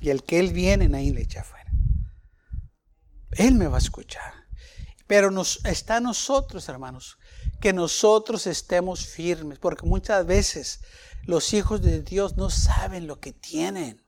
Y 0.00 0.10
el 0.10 0.22
que 0.22 0.40
Él 0.40 0.52
viene, 0.52 0.94
ahí 0.96 1.10
le 1.10 1.22
echa 1.22 1.40
afuera. 1.40 1.70
Él 3.32 3.54
me 3.54 3.66
va 3.66 3.76
a 3.76 3.80
escuchar. 3.80 4.32
Pero 5.06 5.30
está 5.64 5.96
a 5.96 6.00
nosotros, 6.00 6.68
hermanos, 6.68 7.18
que 7.60 7.72
nosotros 7.72 8.46
estemos 8.46 9.06
firmes, 9.06 9.58
porque 9.58 9.86
muchas 9.86 10.24
veces 10.24 10.80
los 11.24 11.52
hijos 11.52 11.82
de 11.82 12.02
Dios 12.02 12.36
no 12.36 12.48
saben 12.48 13.06
lo 13.06 13.20
que 13.20 13.32
tienen. 13.32 14.04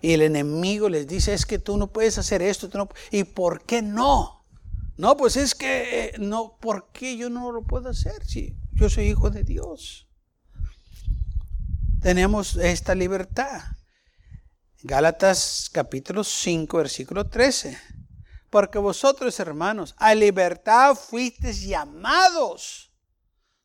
Y 0.00 0.12
el 0.12 0.22
enemigo 0.22 0.88
les 0.88 1.06
dice, 1.06 1.34
es 1.34 1.44
que 1.44 1.58
tú 1.58 1.76
no 1.76 1.92
puedes 1.92 2.18
hacer 2.18 2.42
esto. 2.42 2.70
¿Y 3.10 3.24
por 3.24 3.64
qué 3.64 3.82
no? 3.82 4.46
No, 4.96 5.16
pues 5.16 5.36
es 5.36 5.54
que, 5.54 6.06
eh, 6.06 6.12
no, 6.18 6.56
¿por 6.60 6.90
qué 6.92 7.16
yo 7.16 7.30
no 7.30 7.52
lo 7.52 7.64
puedo 7.64 7.88
hacer 7.88 8.24
si 8.24 8.56
yo 8.72 8.88
soy 8.88 9.08
hijo 9.08 9.30
de 9.30 9.44
Dios? 9.44 10.08
Tenemos 12.00 12.56
esta 12.56 12.94
libertad. 12.94 13.77
Gálatas 14.82 15.68
capítulo 15.72 16.22
5, 16.22 16.76
versículo 16.76 17.26
13. 17.26 17.76
Porque 18.48 18.78
vosotros, 18.78 19.40
hermanos, 19.40 19.96
a 19.98 20.14
libertad 20.14 20.94
fuisteis 20.94 21.62
llamados. 21.62 22.92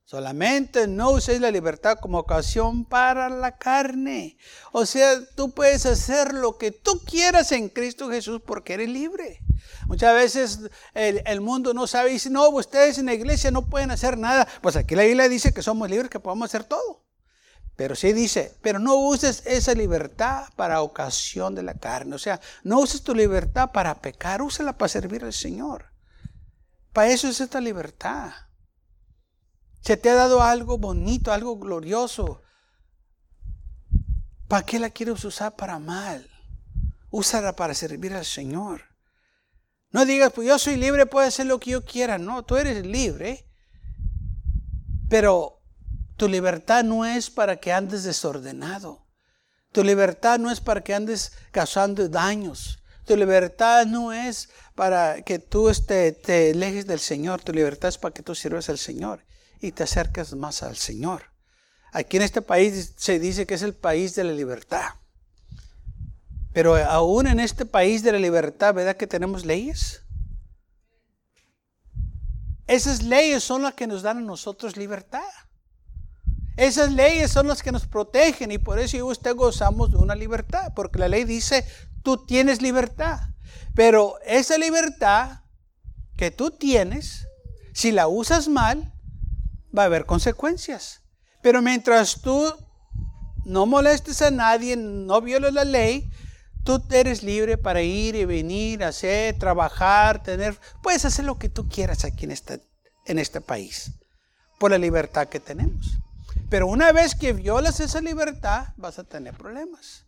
Solamente 0.05 0.87
no 0.87 1.11
uséis 1.11 1.39
la 1.39 1.51
libertad 1.51 1.99
como 2.01 2.17
ocasión 2.17 2.83
para 2.85 3.29
la 3.29 3.57
carne. 3.57 4.37
O 4.71 4.87
sea, 4.87 5.23
tú 5.35 5.51
puedes 5.51 5.85
hacer 5.85 6.33
lo 6.33 6.57
que 6.57 6.71
tú 6.71 6.99
quieras 7.05 7.51
en 7.51 7.69
Cristo 7.69 8.09
Jesús 8.09 8.41
porque 8.43 8.73
eres 8.73 8.89
libre. 8.89 9.41
Muchas 9.87 10.15
veces 10.15 10.59
el, 10.95 11.41
mundo 11.41 11.75
no 11.75 11.85
sabe 11.85 12.09
y 12.09 12.13
dice, 12.13 12.31
no, 12.31 12.49
ustedes 12.49 12.97
en 12.97 13.05
la 13.05 13.13
iglesia 13.13 13.51
no 13.51 13.67
pueden 13.69 13.91
hacer 13.91 14.17
nada. 14.17 14.47
Pues 14.61 14.75
aquí 14.75 14.95
la 14.95 15.03
Biblia 15.03 15.29
dice 15.29 15.53
que 15.53 15.61
somos 15.61 15.89
libres, 15.89 16.09
que 16.09 16.19
podemos 16.19 16.47
hacer 16.47 16.63
todo. 16.63 17.03
Pero 17.75 17.95
sí 17.95 18.13
dice, 18.13 18.55
pero 18.61 18.77
no 18.77 18.95
uses 18.95 19.43
esa 19.45 19.73
libertad 19.73 20.45
para 20.55 20.81
ocasión 20.81 21.55
de 21.55 21.63
la 21.63 21.73
carne. 21.73 22.15
O 22.15 22.19
sea, 22.19 22.39
no 22.63 22.79
uses 22.79 23.01
tu 23.01 23.15
libertad 23.15 23.71
para 23.71 23.95
pecar, 23.95 24.41
úsala 24.41 24.77
para 24.77 24.89
servir 24.89 25.23
al 25.23 25.33
Señor. 25.33 25.91
Para 26.91 27.09
eso 27.09 27.27
es 27.27 27.41
esta 27.41 27.59
libertad. 27.59 28.31
Se 29.81 29.97
te 29.97 30.09
ha 30.09 30.13
dado 30.13 30.43
algo 30.43 30.77
bonito, 30.77 31.33
algo 31.33 31.57
glorioso. 31.57 32.41
¿Para 34.47 34.65
qué 34.65 34.77
la 34.77 34.91
quieres 34.91 35.25
usar 35.25 35.55
para 35.55 35.79
mal? 35.79 36.29
Úsala 37.09 37.55
para 37.55 37.73
servir 37.73 38.13
al 38.13 38.25
Señor. 38.25 38.83
No 39.89 40.05
digas, 40.05 40.31
pues 40.31 40.47
yo 40.47 40.59
soy 40.59 40.75
libre, 40.75 41.07
puedo 41.07 41.27
hacer 41.27 41.47
lo 41.47 41.59
que 41.59 41.71
yo 41.71 41.83
quiera. 41.83 42.19
No, 42.19 42.43
tú 42.43 42.55
eres 42.57 42.85
libre. 42.85 43.47
Pero 45.09 45.62
tu 46.17 46.27
libertad 46.27 46.83
no 46.83 47.05
es 47.05 47.29
para 47.29 47.57
que 47.57 47.71
andes 47.71 48.03
desordenado. 48.03 49.05
Tu 49.71 49.83
libertad 49.83 50.39
no 50.39 50.51
es 50.51 50.61
para 50.61 50.81
que 50.81 50.93
andes 50.93 51.31
causando 51.51 52.07
daños. 52.07 52.83
Tu 53.05 53.17
libertad 53.17 53.85
no 53.85 54.13
es 54.13 54.49
para 54.75 55.23
que 55.23 55.39
tú 55.39 55.69
este, 55.69 56.11
te 56.11 56.51
alejes 56.51 56.85
del 56.85 56.99
Señor. 56.99 57.41
Tu 57.41 57.51
libertad 57.51 57.89
es 57.89 57.97
para 57.97 58.13
que 58.13 58.23
tú 58.23 58.35
sirvas 58.35 58.69
al 58.69 58.77
Señor 58.77 59.25
y 59.59 59.71
te 59.71 59.83
acerques 59.83 60.33
más 60.35 60.61
al 60.61 60.77
Señor. 60.77 61.31
Aquí 61.91 62.17
en 62.17 62.23
este 62.23 62.41
país 62.41 62.93
se 62.97 63.19
dice 63.19 63.45
que 63.45 63.55
es 63.55 63.61
el 63.61 63.73
país 63.73 64.15
de 64.15 64.23
la 64.23 64.31
libertad. 64.31 64.89
Pero 66.53 66.75
aún 66.75 67.27
en 67.27 67.39
este 67.39 67.65
país 67.65 68.03
de 68.03 68.11
la 68.11 68.19
libertad, 68.19 68.73
¿verdad 68.73 68.95
que 68.95 69.07
tenemos 69.07 69.43
leyes? 69.43 70.03
Esas 72.67 73.01
leyes 73.01 73.43
son 73.43 73.63
las 73.63 73.73
que 73.73 73.87
nos 73.87 74.03
dan 74.03 74.17
a 74.17 74.21
nosotros 74.21 74.77
libertad. 74.77 75.21
Esas 76.55 76.91
leyes 76.91 77.31
son 77.31 77.47
las 77.47 77.63
que 77.63 77.71
nos 77.71 77.87
protegen 77.87 78.51
y 78.51 78.57
por 78.57 78.79
eso 78.79 79.05
usted 79.05 79.35
gozamos 79.35 79.91
de 79.91 79.97
una 79.97 80.15
libertad, 80.15 80.73
porque 80.75 80.99
la 80.99 81.07
ley 81.07 81.23
dice, 81.23 81.65
tú 82.03 82.25
tienes 82.25 82.61
libertad. 82.61 83.19
Pero 83.75 84.15
esa 84.25 84.57
libertad 84.57 85.41
que 86.15 86.29
tú 86.29 86.51
tienes, 86.51 87.27
si 87.73 87.91
la 87.91 88.07
usas 88.07 88.47
mal, 88.47 88.93
va 89.75 89.83
a 89.83 89.85
haber 89.85 90.05
consecuencias. 90.05 91.01
Pero 91.41 91.61
mientras 91.61 92.21
tú 92.21 92.53
no 93.45 93.65
molestes 93.65 94.21
a 94.21 94.31
nadie, 94.31 94.77
no 94.77 95.21
violes 95.21 95.53
la 95.53 95.65
ley, 95.65 96.09
tú 96.63 96.81
eres 96.91 97.23
libre 97.23 97.57
para 97.57 97.81
ir 97.81 98.15
y 98.15 98.25
venir, 98.25 98.83
hacer, 98.83 99.37
trabajar, 99.37 100.21
tener, 100.23 100.57
puedes 100.81 101.03
hacer 101.03 101.25
lo 101.25 101.37
que 101.37 101.49
tú 101.49 101.67
quieras 101.67 102.05
aquí 102.05 102.25
en 102.25 102.31
este, 102.31 102.61
en 103.05 103.19
este 103.19 103.41
país, 103.41 103.91
por 104.59 104.71
la 104.71 104.77
libertad 104.77 105.27
que 105.27 105.39
tenemos. 105.39 105.97
Pero 106.53 106.67
una 106.67 106.91
vez 106.91 107.15
que 107.15 107.33
violas 107.33 107.79
esa 107.79 107.99
libertad, 107.99 108.67
vas 108.77 108.99
a 108.99 109.03
tener 109.03 109.33
problemas. 109.35 110.05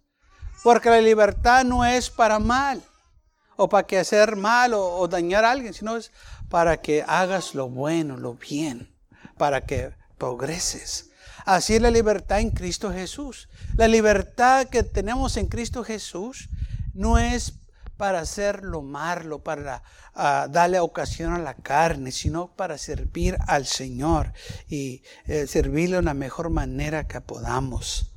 Porque 0.63 0.91
la 0.91 1.01
libertad 1.01 1.65
no 1.65 1.83
es 1.83 2.11
para 2.11 2.37
mal, 2.37 2.83
o 3.55 3.67
para 3.67 3.87
que 3.87 3.97
hacer 3.97 4.35
mal 4.35 4.75
o, 4.75 5.07
dañar 5.07 5.43
a 5.43 5.49
alguien, 5.49 5.73
sino 5.73 5.97
es 5.97 6.11
para 6.47 6.79
que 6.83 7.03
hagas 7.07 7.55
lo 7.55 7.67
bueno, 7.67 8.15
lo 8.17 8.35
bien, 8.35 8.95
para 9.39 9.61
que 9.61 9.95
progreses. 10.19 11.09
Así 11.45 11.77
es 11.77 11.81
la 11.81 11.89
libertad 11.89 12.39
en 12.41 12.51
Cristo 12.51 12.93
Jesús. 12.93 13.49
La 13.75 13.87
libertad 13.87 14.67
que 14.67 14.83
tenemos 14.83 15.37
en 15.37 15.47
Cristo 15.47 15.83
Jesús 15.83 16.49
no 16.93 17.17
es 17.17 17.53
para 17.97 18.19
hacer 18.19 18.63
lo 18.63 18.81
malo, 18.81 19.43
para 19.43 19.83
uh, 20.15 20.49
darle 20.49 20.79
ocasión 20.79 21.33
a 21.33 21.39
la 21.39 21.55
carne, 21.55 22.11
sino 22.11 22.55
para 22.55 22.77
servir 22.77 23.37
al 23.47 23.65
Señor 23.65 24.33
y 24.67 25.03
eh, 25.25 25.47
servirle 25.47 25.97
de 25.97 26.01
la 26.03 26.13
mejor 26.13 26.49
manera 26.49 27.07
que 27.07 27.21
podamos. 27.21 28.11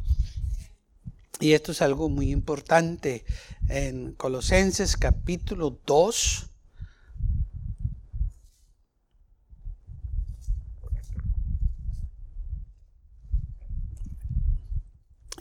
Y 1.41 1.53
esto 1.53 1.71
es 1.73 1.83
algo 1.83 2.09
muy 2.09 2.33
importante 2.33 3.25
en 3.69 4.13
Colosenses 4.15 4.97
capítulo 4.97 5.79
2. 5.87 6.47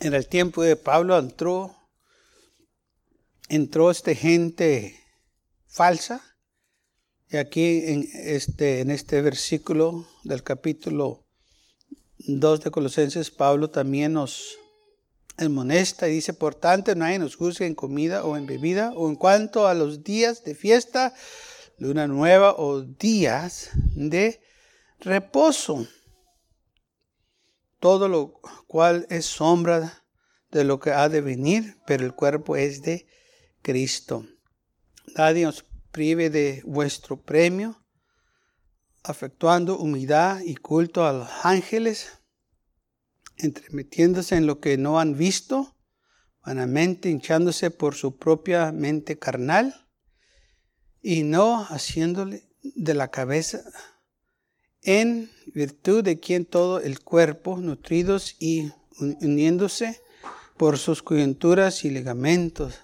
En 0.00 0.14
el 0.14 0.28
tiempo 0.28 0.62
de 0.62 0.76
Pablo 0.76 1.18
entró 1.18 1.77
entró 3.48 3.90
esta 3.90 4.14
gente 4.14 4.98
falsa. 5.66 6.22
Y 7.30 7.36
aquí 7.36 7.82
en 7.86 8.08
este, 8.14 8.80
en 8.80 8.90
este 8.90 9.20
versículo 9.20 10.06
del 10.24 10.42
capítulo 10.42 11.26
2 12.18 12.60
de 12.62 12.70
Colosenses, 12.70 13.30
Pablo 13.30 13.70
también 13.70 14.14
nos 14.14 14.56
amonesta 15.36 16.08
y 16.08 16.14
dice, 16.14 16.32
por 16.32 16.54
tanto, 16.54 16.94
nadie 16.94 17.18
nos 17.18 17.36
juzgue 17.36 17.66
en 17.66 17.74
comida 17.74 18.24
o 18.24 18.36
en 18.36 18.46
bebida 18.46 18.92
o 18.94 19.08
en 19.08 19.16
cuanto 19.16 19.66
a 19.66 19.74
los 19.74 20.02
días 20.02 20.42
de 20.42 20.54
fiesta, 20.54 21.14
luna 21.76 22.06
nueva 22.06 22.54
o 22.56 22.80
días 22.80 23.70
de 23.94 24.40
reposo. 25.00 25.86
Todo 27.78 28.08
lo 28.08 28.40
cual 28.66 29.06
es 29.10 29.26
sombra 29.26 30.02
de 30.50 30.64
lo 30.64 30.80
que 30.80 30.90
ha 30.90 31.08
de 31.08 31.20
venir, 31.20 31.76
pero 31.86 32.04
el 32.04 32.14
cuerpo 32.14 32.56
es 32.56 32.82
de 32.82 33.06
Cristo. 33.68 34.24
Nadie 35.14 35.46
os 35.46 35.66
prive 35.92 36.30
de 36.30 36.62
vuestro 36.64 37.20
premio, 37.20 37.76
afectuando 39.02 39.78
humildad 39.78 40.40
y 40.40 40.54
culto 40.56 41.06
a 41.06 41.12
los 41.12 41.28
ángeles, 41.42 42.18
entremetiéndose 43.36 44.36
en 44.36 44.46
lo 44.46 44.58
que 44.58 44.78
no 44.78 44.98
han 44.98 45.18
visto, 45.18 45.76
vanamente 46.42 47.10
hinchándose 47.10 47.70
por 47.70 47.94
su 47.94 48.16
propia 48.16 48.72
mente 48.72 49.18
carnal, 49.18 49.86
y 51.02 51.22
no 51.24 51.62
haciéndole 51.62 52.48
de 52.62 52.94
la 52.94 53.10
cabeza, 53.10 53.60
en 54.80 55.30
virtud 55.52 56.02
de 56.02 56.18
quien 56.18 56.46
todo 56.46 56.80
el 56.80 57.00
cuerpo, 57.00 57.58
nutridos 57.58 58.34
y 58.38 58.72
uniéndose 58.98 60.00
por 60.56 60.78
sus 60.78 61.02
coyunturas 61.02 61.84
y 61.84 61.90
ligamentos, 61.90 62.80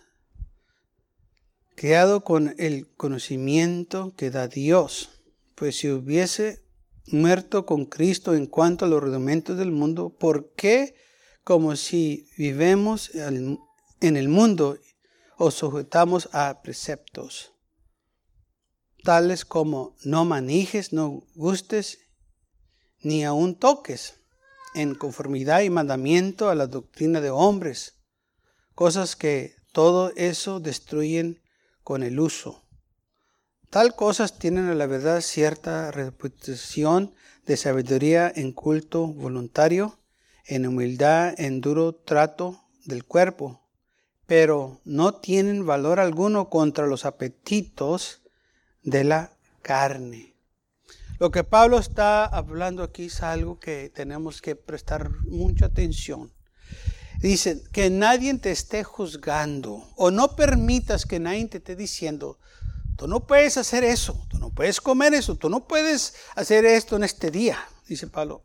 creado 1.75 2.25
con 2.25 2.55
el 2.59 2.89
conocimiento 2.97 4.15
que 4.17 4.31
da 4.31 4.49
Dios. 4.49 5.11
Pues 5.55 5.79
si 5.79 5.91
hubiese 5.91 6.65
muerto 7.07 7.67
con 7.67 7.85
Cristo 7.85 8.35
en 8.35 8.47
cuanto 8.47 8.85
a 8.85 8.89
los 8.89 9.03
rudimentos 9.03 9.57
del 9.59 9.71
mundo, 9.71 10.11
¿por 10.11 10.53
qué 10.55 10.95
como 11.43 11.77
si 11.77 12.29
vivemos 12.37 13.11
en 13.15 13.59
el 14.01 14.29
mundo 14.29 14.79
os 15.37 15.55
sujetamos 15.55 16.29
a 16.33 16.63
preceptos? 16.63 17.53
Tales 19.03 19.45
como 19.45 19.97
no 20.05 20.25
manejes, 20.25 20.93
no 20.93 21.25
gustes, 21.35 21.99
ni 23.03 23.25
aun 23.25 23.55
toques, 23.55 24.15
en 24.75 24.95
conformidad 24.95 25.61
y 25.61 25.71
mandamiento 25.71 26.49
a 26.49 26.55
la 26.55 26.67
doctrina 26.67 27.21
de 27.21 27.31
hombres, 27.31 28.01
cosas 28.75 29.15
que 29.15 29.55
todo 29.73 30.13
eso 30.17 30.59
destruyen 30.59 31.44
con 31.85 32.03
el 32.03 32.19
uso. 32.19 32.65
Tal 33.71 33.95
cosas 33.95 34.39
tienen 34.39 34.69
a 34.69 34.75
la 34.75 34.87
verdad 34.87 35.21
cierta 35.21 35.91
reputación 35.91 37.15
de 37.47 37.57
sabiduría 37.57 38.33
en 38.35 38.53
culto 38.53 39.07
voluntario, 39.07 39.99
en 40.47 40.67
humildad, 40.67 41.35
en 41.39 41.61
duro 41.61 41.95
trato 41.95 42.65
del 42.85 43.05
cuerpo, 43.05 43.61
pero 44.27 44.81
no 44.85 45.15
tienen 45.15 45.67
valor 45.67 46.01
alguno 46.01 46.49
contra 46.51 46.87
los 46.87 47.05
apetitos 47.05 48.23
de 48.83 49.05
la 49.05 49.37
carne. 49.63 50.35
Lo 51.19 51.31
que 51.31 51.45
Pablo 51.45 51.79
está 51.79 52.27
hablando 52.27 52.83
aquí 52.83 53.07
es 53.07 53.23
algo 53.23 53.59
que 53.59 53.91
tenemos 53.95 54.43
que 54.43 54.57
prestar 54.57 55.11
mucha 55.23 55.67
atención. 55.67 56.34
Dice, 57.25 57.63
que 57.73 57.89
nadie 57.89 58.35
te 58.35 58.51
esté 58.51 58.85
juzgando 58.85 59.89
o 59.97 60.11
no 60.11 60.37
permitas 60.37 61.07
que 61.07 61.19
nadie 61.19 61.49
te 61.49 61.57
esté 61.57 61.75
diciendo, 61.75 62.39
tú 62.99 63.09
no 63.09 63.27
puedes 63.27 63.57
hacer 63.57 63.83
eso, 63.83 64.27
tú 64.29 64.37
no 64.39 64.51
puedes 64.51 64.79
comer 64.79 65.15
eso, 65.15 65.35
tú 65.35 65.49
no 65.49 65.67
puedes 65.67 66.17
hacer 66.37 66.67
esto 66.67 66.97
en 66.97 67.05
este 67.05 67.31
día. 67.31 67.57
Dice 67.89 68.09
Pablo, 68.09 68.45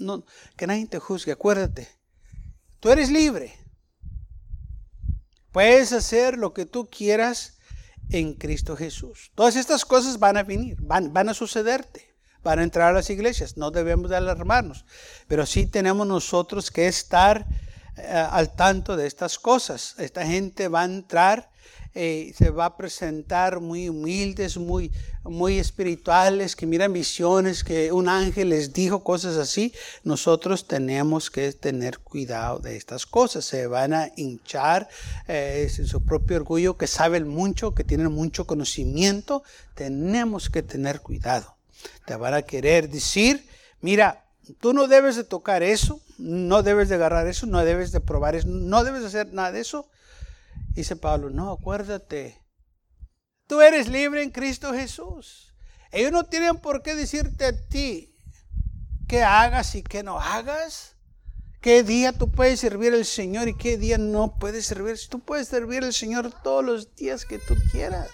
no, 0.00 0.24
que 0.56 0.66
nadie 0.66 0.88
te 0.88 0.98
juzgue, 0.98 1.30
acuérdate, 1.30 1.86
tú 2.80 2.90
eres 2.90 3.12
libre. 3.12 3.54
Puedes 5.52 5.92
hacer 5.92 6.36
lo 6.36 6.52
que 6.52 6.66
tú 6.66 6.90
quieras 6.90 7.58
en 8.10 8.34
Cristo 8.34 8.76
Jesús. 8.76 9.30
Todas 9.36 9.54
estas 9.54 9.84
cosas 9.84 10.18
van 10.18 10.36
a 10.36 10.42
venir, 10.42 10.76
van, 10.80 11.12
van 11.12 11.28
a 11.28 11.34
sucederte, 11.34 12.16
van 12.42 12.58
a 12.58 12.64
entrar 12.64 12.90
a 12.90 12.94
las 12.94 13.08
iglesias. 13.08 13.56
No 13.56 13.70
debemos 13.70 14.10
de 14.10 14.16
alarmarnos, 14.16 14.84
pero 15.28 15.46
sí 15.46 15.66
tenemos 15.66 16.08
nosotros 16.08 16.72
que 16.72 16.88
estar 16.88 17.46
eh, 17.96 18.26
al 18.30 18.54
tanto 18.54 18.96
de 18.96 19.06
estas 19.06 19.38
cosas. 19.38 19.94
Esta 19.98 20.26
gente 20.26 20.68
va 20.68 20.82
a 20.82 20.84
entrar, 20.84 21.50
eh, 21.94 22.34
se 22.36 22.50
va 22.50 22.66
a 22.66 22.76
presentar 22.76 23.60
muy 23.60 23.88
humildes, 23.88 24.58
muy, 24.58 24.92
muy 25.24 25.58
espirituales, 25.58 26.54
que 26.56 26.66
miran 26.66 26.92
visiones, 26.92 27.64
que 27.64 27.92
un 27.92 28.10
ángel 28.10 28.50
les 28.50 28.74
dijo 28.74 29.02
cosas 29.02 29.38
así. 29.38 29.72
Nosotros 30.04 30.68
tenemos 30.68 31.30
que 31.30 31.50
tener 31.54 31.98
cuidado 32.00 32.58
de 32.58 32.76
estas 32.76 33.06
cosas. 33.06 33.46
Se 33.46 33.66
van 33.66 33.94
a 33.94 34.10
hinchar 34.16 34.88
eh, 35.26 35.66
en 35.74 35.86
su 35.86 36.04
propio 36.04 36.36
orgullo, 36.36 36.76
que 36.76 36.86
saben 36.86 37.26
mucho, 37.26 37.74
que 37.74 37.82
tienen 37.82 38.12
mucho 38.12 38.46
conocimiento. 38.46 39.42
Tenemos 39.74 40.50
que 40.50 40.62
tener 40.62 41.00
cuidado. 41.00 41.56
Te 42.04 42.14
van 42.16 42.34
a 42.34 42.42
querer 42.42 42.90
decir, 42.90 43.46
mira, 43.80 44.25
Tú 44.60 44.72
no 44.72 44.86
debes 44.86 45.16
de 45.16 45.24
tocar 45.24 45.62
eso, 45.62 46.00
no 46.18 46.62
debes 46.62 46.88
de 46.88 46.94
agarrar 46.94 47.26
eso, 47.26 47.46
no 47.46 47.64
debes 47.64 47.92
de 47.92 48.00
probar 48.00 48.34
eso, 48.34 48.48
no 48.48 48.84
debes 48.84 49.02
de 49.02 49.08
hacer 49.08 49.32
nada 49.32 49.52
de 49.52 49.60
eso. 49.60 49.88
Dice 50.74 50.96
Pablo, 50.96 51.30
no, 51.30 51.52
acuérdate, 51.52 52.40
tú 53.46 53.60
eres 53.60 53.88
libre 53.88 54.22
en 54.22 54.30
Cristo 54.30 54.72
Jesús. 54.72 55.52
Ellos 55.90 56.12
no 56.12 56.24
tienen 56.24 56.58
por 56.58 56.82
qué 56.82 56.94
decirte 56.94 57.46
a 57.46 57.68
ti 57.68 58.14
qué 59.08 59.22
hagas 59.22 59.74
y 59.74 59.82
qué 59.82 60.02
no 60.02 60.20
hagas. 60.20 60.96
¿Qué 61.60 61.82
día 61.82 62.12
tú 62.12 62.30
puedes 62.30 62.60
servir 62.60 62.92
al 62.92 63.04
Señor 63.04 63.48
y 63.48 63.56
qué 63.56 63.76
día 63.76 63.98
no 63.98 64.38
puedes 64.38 64.66
servir? 64.66 64.96
Tú 65.08 65.20
puedes 65.20 65.48
servir 65.48 65.82
al 65.82 65.92
Señor 65.92 66.30
todos 66.42 66.64
los 66.64 66.94
días 66.94 67.24
que 67.24 67.38
tú 67.38 67.56
quieras. 67.72 68.08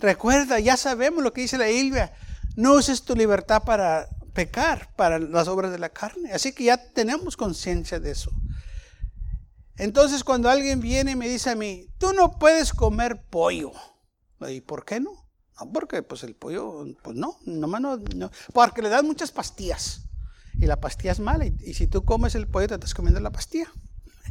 Recuerda, 0.00 0.58
ya 0.60 0.76
sabemos 0.76 1.22
lo 1.22 1.32
que 1.32 1.42
dice 1.42 1.56
la 1.56 1.66
Biblia. 1.66 2.12
No 2.56 2.74
uses 2.74 3.02
tu 3.02 3.14
libertad 3.14 3.62
para 3.64 4.08
pecar 4.34 4.94
para 4.96 5.18
las 5.18 5.48
obras 5.48 5.72
de 5.72 5.78
la 5.78 5.88
carne. 5.88 6.32
Así 6.32 6.52
que 6.52 6.64
ya 6.64 6.76
tenemos 6.92 7.36
conciencia 7.36 8.00
de 8.00 8.10
eso. 8.10 8.30
Entonces 9.76 10.22
cuando 10.22 10.50
alguien 10.50 10.80
viene 10.80 11.12
y 11.12 11.16
me 11.16 11.28
dice 11.28 11.50
a 11.50 11.56
mí, 11.56 11.88
tú 11.98 12.12
no 12.12 12.38
puedes 12.38 12.72
comer 12.72 13.24
pollo. 13.30 13.72
¿Y 14.46 14.60
por 14.60 14.84
qué 14.84 15.00
no? 15.00 15.10
Porque 15.72 16.02
pues 16.02 16.22
el 16.24 16.34
pollo, 16.34 16.84
pues 17.02 17.16
no, 17.16 17.38
nomás 17.46 17.80
no, 17.80 17.96
no, 17.96 18.30
porque 18.52 18.82
le 18.82 18.88
dan 18.88 19.06
muchas 19.06 19.30
pastillas. 19.30 20.02
Y 20.54 20.66
la 20.66 20.80
pastilla 20.80 21.12
es 21.12 21.20
mala. 21.20 21.46
Y, 21.46 21.74
si 21.74 21.86
tú 21.86 22.04
comes 22.04 22.34
el 22.34 22.46
pollo, 22.46 22.68
te 22.68 22.74
estás 22.74 22.94
comiendo 22.94 23.20
la 23.20 23.30
pastilla. 23.30 23.72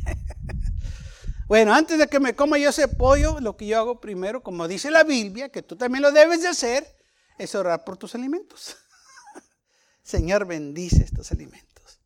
bueno, 1.48 1.74
antes 1.74 1.98
de 1.98 2.08
que 2.08 2.20
me 2.20 2.36
coma 2.36 2.58
yo 2.58 2.70
ese 2.70 2.88
pollo, 2.88 3.40
lo 3.40 3.58
que 3.58 3.68
yo 3.68 3.78
hago 3.78 4.00
primero, 4.00 4.42
como 4.42 4.68
dice 4.68 4.92
la 4.92 5.04
Biblia, 5.04 5.50
que 5.50 5.62
tú 5.62 5.76
también 5.76 6.02
lo 6.02 6.12
debes 6.12 6.42
de 6.42 6.48
hacer, 6.50 6.86
es 7.38 7.56
orar 7.56 7.84
por 7.84 7.98
tus 7.98 8.16
alimentos. 8.16 8.78
Señor, 10.04 10.46
bendice 10.46 11.04
estos 11.04 11.32
alimentos. 11.32 12.00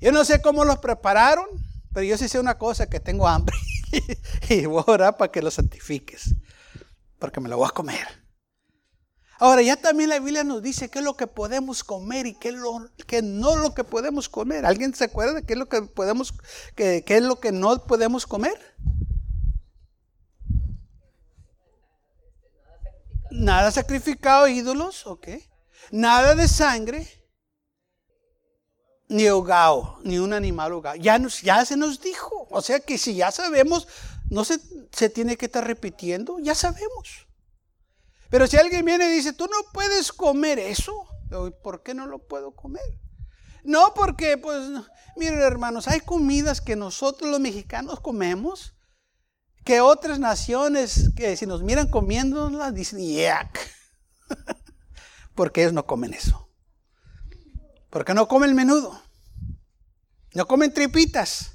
Yo 0.00 0.12
no 0.12 0.24
sé 0.24 0.42
cómo 0.42 0.64
los 0.64 0.78
prepararon, 0.78 1.46
pero 1.92 2.04
yo 2.04 2.18
sí 2.18 2.28
sé 2.28 2.38
una 2.40 2.58
cosa, 2.58 2.88
que 2.88 3.00
tengo 3.00 3.28
hambre. 3.28 3.56
y 4.48 4.66
voy 4.66 4.82
a 4.86 4.90
orar 4.90 5.16
para 5.16 5.30
que 5.30 5.42
los 5.42 5.54
santifiques, 5.54 6.34
porque 7.18 7.40
me 7.40 7.48
lo 7.48 7.56
voy 7.56 7.68
a 7.68 7.74
comer. 7.74 8.24
Ahora 9.38 9.62
ya 9.62 9.76
también 9.76 10.10
la 10.10 10.20
Biblia 10.20 10.44
nos 10.44 10.62
dice 10.62 10.88
qué 10.88 11.00
es 11.00 11.04
lo 11.04 11.16
que 11.16 11.26
podemos 11.26 11.82
comer 11.82 12.26
y 12.26 12.34
qué 12.34 12.48
es 12.48 12.54
lo 12.54 12.88
que 13.06 13.20
no 13.20 13.56
lo 13.56 13.74
que 13.74 13.82
podemos 13.82 14.28
comer. 14.28 14.64
¿Alguien 14.64 14.94
se 14.94 15.04
acuerda 15.04 15.34
de 15.34 15.42
qué 15.42 15.54
es 15.54 15.58
lo 15.58 15.68
que 15.68 15.82
podemos, 15.82 16.32
qué, 16.76 17.04
es 17.06 17.22
lo 17.22 17.40
que 17.40 17.50
no 17.50 17.84
podemos 17.84 18.26
comer? 18.26 18.76
Nada 23.30 23.72
sacrificado, 23.72 24.46
ídolos, 24.46 25.06
ok. 25.06 25.28
Nada 25.90 26.36
de 26.36 26.46
sangre, 26.46 27.08
ni 29.08 29.26
ahogado, 29.26 29.98
ni 30.02 30.18
un 30.18 30.32
animal 30.32 30.72
ahogado. 30.72 30.96
Ya, 30.96 31.18
nos, 31.18 31.34
se 31.34 31.76
nos 31.76 32.00
dijo. 32.00 32.46
O 32.50 32.62
sea 32.62 32.80
que 32.80 32.98
si 32.98 33.14
ya 33.14 33.30
sabemos, 33.30 33.88
no 34.30 34.44
se, 34.44 34.58
se 34.92 35.08
tiene 35.08 35.36
que 35.36 35.46
estar 35.46 35.66
repitiendo, 35.66 36.38
ya 36.38 36.54
sabemos. 36.54 37.26
Pero 38.30 38.46
si 38.46 38.56
alguien 38.56 38.84
viene 38.84 39.06
y 39.06 39.14
dice, 39.14 39.32
tú 39.32 39.46
no 39.46 39.56
puedes 39.72 40.12
comer 40.12 40.58
eso, 40.58 41.06
¿por 41.62 41.82
qué 41.82 41.94
no 41.94 42.06
lo 42.06 42.18
puedo 42.18 42.54
comer? 42.54 42.82
No, 43.62 43.94
porque, 43.94 44.36
pues, 44.36 44.60
miren 45.16 45.40
hermanos, 45.40 45.88
hay 45.88 46.00
comidas 46.00 46.60
que 46.60 46.76
nosotros 46.76 47.30
los 47.30 47.40
mexicanos 47.40 48.00
comemos, 48.00 48.74
que 49.64 49.80
otras 49.80 50.18
naciones, 50.18 51.10
que 51.16 51.36
si 51.36 51.46
nos 51.46 51.62
miran 51.62 51.88
comiéndolas, 51.88 52.74
dicen, 52.74 52.98
yak. 52.98 53.58
porque 55.34 55.62
ellos 55.62 55.72
no 55.72 55.86
comen 55.86 56.14
eso. 56.14 56.43
Porque 57.94 58.12
no 58.12 58.26
comen 58.26 58.56
menudo. 58.56 59.00
No 60.32 60.48
comen 60.48 60.74
tripitas. 60.74 61.52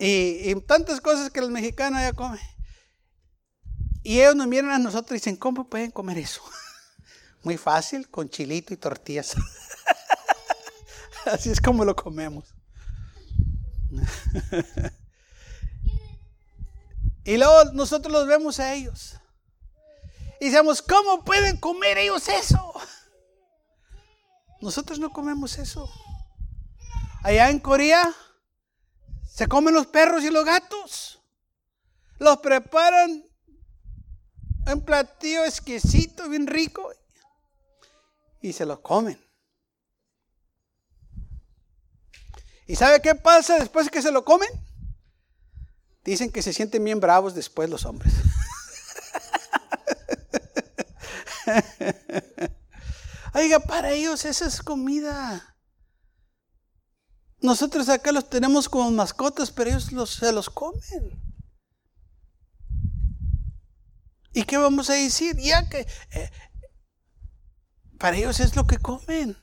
Y, 0.00 0.52
tantas 0.62 1.00
cosas 1.00 1.30
que 1.30 1.40
los 1.40 1.48
mexicanos 1.48 2.00
ya 2.00 2.12
comen. 2.12 2.40
Y 4.02 4.18
ellos 4.18 4.34
nos 4.34 4.48
miran 4.48 4.72
a 4.72 4.80
nosotros 4.80 5.12
y 5.12 5.14
dicen, 5.20 5.36
¿cómo 5.36 5.68
pueden 5.68 5.92
comer 5.92 6.18
eso? 6.18 6.42
Muy 7.44 7.56
fácil, 7.56 8.10
con 8.10 8.28
chilito 8.28 8.74
y 8.74 8.78
tortillas. 8.78 9.36
Así 11.26 11.50
es 11.50 11.60
como 11.60 11.84
lo 11.84 11.94
comemos. 11.94 12.52
y 17.24 17.36
luego 17.36 17.70
nosotros 17.74 18.12
los 18.12 18.26
vemos 18.26 18.58
a 18.58 18.74
ellos. 18.74 19.20
Y 20.40 20.50
decimos, 20.50 20.82
¿cómo 20.82 21.22
pueden 21.22 21.58
comer 21.58 21.98
ellos 21.98 22.26
eso? 22.26 22.74
Nosotros 24.64 24.98
no 24.98 25.12
comemos 25.12 25.58
eso. 25.58 25.92
Allá 27.22 27.50
en 27.50 27.58
Corea 27.58 28.10
se 29.28 29.46
comen 29.46 29.74
los 29.74 29.86
perros 29.88 30.24
y 30.24 30.30
los 30.30 30.42
gatos. 30.42 31.20
Los 32.18 32.38
preparan 32.38 33.26
un 34.66 34.80
platillo 34.80 35.44
exquisito, 35.44 36.30
bien 36.30 36.46
rico, 36.46 36.90
y 38.40 38.54
se 38.54 38.64
lo 38.64 38.80
comen. 38.80 39.22
¿Y 42.66 42.76
sabe 42.76 43.02
qué 43.02 43.14
pasa 43.14 43.58
después 43.58 43.90
que 43.90 44.00
se 44.00 44.12
lo 44.12 44.24
comen? 44.24 44.48
Dicen 46.04 46.32
que 46.32 46.40
se 46.40 46.54
sienten 46.54 46.82
bien 46.82 47.00
bravos 47.00 47.34
después 47.34 47.68
los 47.68 47.84
hombres. 47.84 48.14
Oiga, 53.34 53.58
para 53.58 53.90
ellos 53.90 54.24
esa 54.24 54.46
es 54.46 54.62
comida. 54.62 55.56
Nosotros 57.40 57.88
acá 57.88 58.12
los 58.12 58.30
tenemos 58.30 58.68
como 58.68 58.90
mascotas, 58.92 59.50
pero 59.50 59.70
ellos 59.70 60.10
se 60.10 60.32
los 60.32 60.48
comen. 60.48 61.20
¿Y 64.32 64.44
qué 64.44 64.56
vamos 64.56 64.88
a 64.88 64.94
decir? 64.94 65.36
Ya 65.36 65.68
que 65.68 65.86
eh, 66.12 66.30
para 67.98 68.16
ellos 68.16 68.38
es 68.38 68.54
lo 68.54 68.66
que 68.66 68.78
comen. 68.78 69.36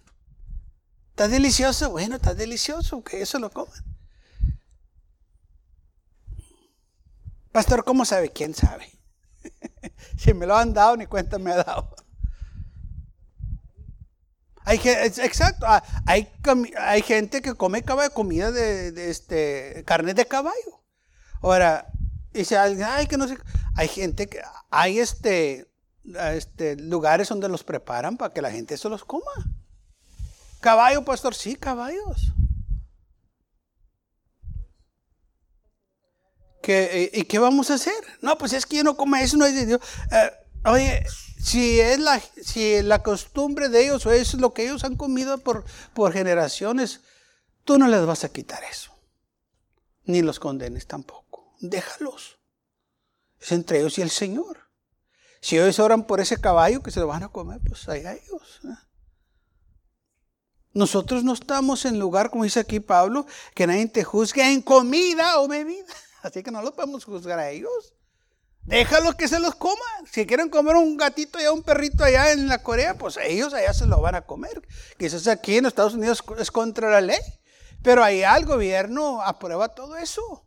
Está 1.10 1.27
delicioso, 1.27 1.91
bueno, 1.91 2.15
está 2.15 2.34
delicioso, 2.34 3.04
que 3.04 3.21
eso 3.21 3.39
lo 3.39 3.51
coman. 3.51 3.84
Pastor, 7.51 7.84
¿cómo 7.84 8.06
sabe? 8.06 8.32
¿Quién 8.32 8.56
sabe? 8.56 8.89
si 10.17 10.34
me 10.34 10.45
lo 10.45 10.56
han 10.56 10.73
dado, 10.73 10.95
ni 10.95 11.08
cuenta 11.08 11.38
me 11.38 11.51
ha 11.51 11.58
dado. 11.58 11.93
Hay, 14.63 14.80
exacto, 14.84 15.65
ah, 15.67 15.84
hay, 16.06 16.32
hay 16.78 17.02
gente 17.02 17.41
que 17.41 17.56
come 17.56 17.84
comida 18.13 18.52
de, 18.52 19.10
este, 19.10 19.84
carne 19.86 20.13
de 20.13 20.26
caballo. 20.26 20.84
Ahora, 21.41 21.88
dice 22.32 22.58
alguien, 22.58 22.88
ay, 22.89 23.08
que 23.08 23.17
no 23.17 23.28
sé. 23.28 23.38
Hay 23.76 23.88
gente 23.88 24.28
que, 24.28 24.41
hay 24.69 25.00
este, 25.00 25.67
este, 26.04 26.76
lugares 26.76 27.30
donde 27.30 27.50
los 27.50 27.63
preparan 27.63 28.17
para 28.17 28.34
que 28.34 28.41
la 28.41 28.52
gente 28.52 28.78
se 28.78 28.89
los 28.89 29.04
coma. 29.04 29.32
Caballo, 30.60 31.04
pastor, 31.04 31.34
sí, 31.34 31.56
caballos. 31.56 32.34
¿Qué, 36.62 37.10
¿Y 37.12 37.24
qué 37.24 37.39
vamos 37.39 37.71
a 37.71 37.76
hacer? 37.76 37.93
No, 38.21 38.38
pues 38.38 38.54
es 38.54 38.67
que 38.67 38.78
yo 38.78 38.84
no 38.84 38.95
como 38.95 39.15
eso, 39.15 39.38
no 39.38 39.45
es 39.45 39.56
de 39.56 39.65
Dios. 39.65 39.82
Eh, 40.12 40.32
oye, 40.65 41.04
si 41.41 41.80
es 41.80 41.99
la, 41.99 42.19
si 42.19 42.82
la 42.84 43.01
costumbre 43.01 43.69
de 43.69 43.84
ellos 43.84 44.06
o 44.06 44.12
es 44.12 44.34
lo 44.36 44.54
que 44.54 44.63
ellos 44.63 44.84
han 44.84 44.95
comido 44.95 45.39
por, 45.39 45.65
por 45.93 46.13
generaciones, 46.13 47.01
tú 47.63 47.80
no 47.80 47.88
les 47.88 48.06
vas 48.06 48.23
a 48.23 48.30
quitar 48.30 48.63
eso. 48.63 48.91
Ni 50.04 50.21
los 50.21 50.39
condenes 50.39 50.88
tampoco. 50.88 51.56
Déjalos. 51.60 52.38
Es 53.39 53.51
entre 53.51 53.80
ellos 53.80 53.97
y 53.97 54.01
el 54.01 54.12
Señor. 54.12 54.69
Si 55.41 55.58
ellos 55.58 55.80
oran 55.80 56.06
por 56.06 56.21
ese 56.21 56.39
caballo 56.39 56.84
que 56.84 56.91
se 56.91 56.99
lo 56.99 57.08
van 57.08 57.23
a 57.23 57.30
comer, 57.30 57.60
pues 57.67 57.89
allá 57.89 58.13
ellos. 58.13 58.62
¿eh? 58.63 58.75
Nosotros 60.73 61.23
no 61.23 61.34
estamos 61.34 61.86
en 61.86 61.97
lugar, 61.99 62.30
como 62.30 62.43
dice 62.43 62.60
aquí 62.60 62.80
Pablo, 62.80 63.25
que 63.56 63.65
nadie 63.65 63.88
te 63.88 64.04
juzgue 64.04 64.51
en 64.51 64.62
comida 64.62 65.39
o 65.39 65.47
bebida. 65.47 65.86
Así 66.21 66.43
que 66.43 66.51
no 66.51 66.62
lo 66.62 66.75
podemos 66.75 67.04
juzgar 67.04 67.39
a 67.39 67.49
ellos. 67.49 67.95
Déjalos 68.63 69.15
que 69.15 69.28
se 69.28 69.39
los 69.39 69.56
coman. 69.56 70.06
Si 70.12 70.26
quieren 70.26 70.50
comer 70.50 70.76
un 70.76 70.97
gatito 70.97 71.41
y 71.41 71.47
un 71.47 71.63
perrito 71.63 72.04
allá 72.04 72.32
en 72.32 72.47
la 72.47 72.62
Corea, 72.62 72.97
pues 72.97 73.17
ellos 73.17 73.54
allá 73.54 73.74
se 73.74 73.88
lo 73.88 74.02
van 74.02 74.15
a 74.15 74.21
comer. 74.21 74.62
Quizás 74.97 75.28
aquí 75.28 75.58
en 75.58 75.65
Estados 75.65 75.95
Unidos 75.95 76.24
es 76.38 76.52
contra 76.52 76.91
la 76.91 77.02
ley. 77.02 77.19
Pero 77.82 78.04
allá 78.04 78.38
el 78.38 78.45
gobierno 78.45 79.21
aprueba 79.21 79.69
todo 79.69 79.97
eso. 79.97 80.45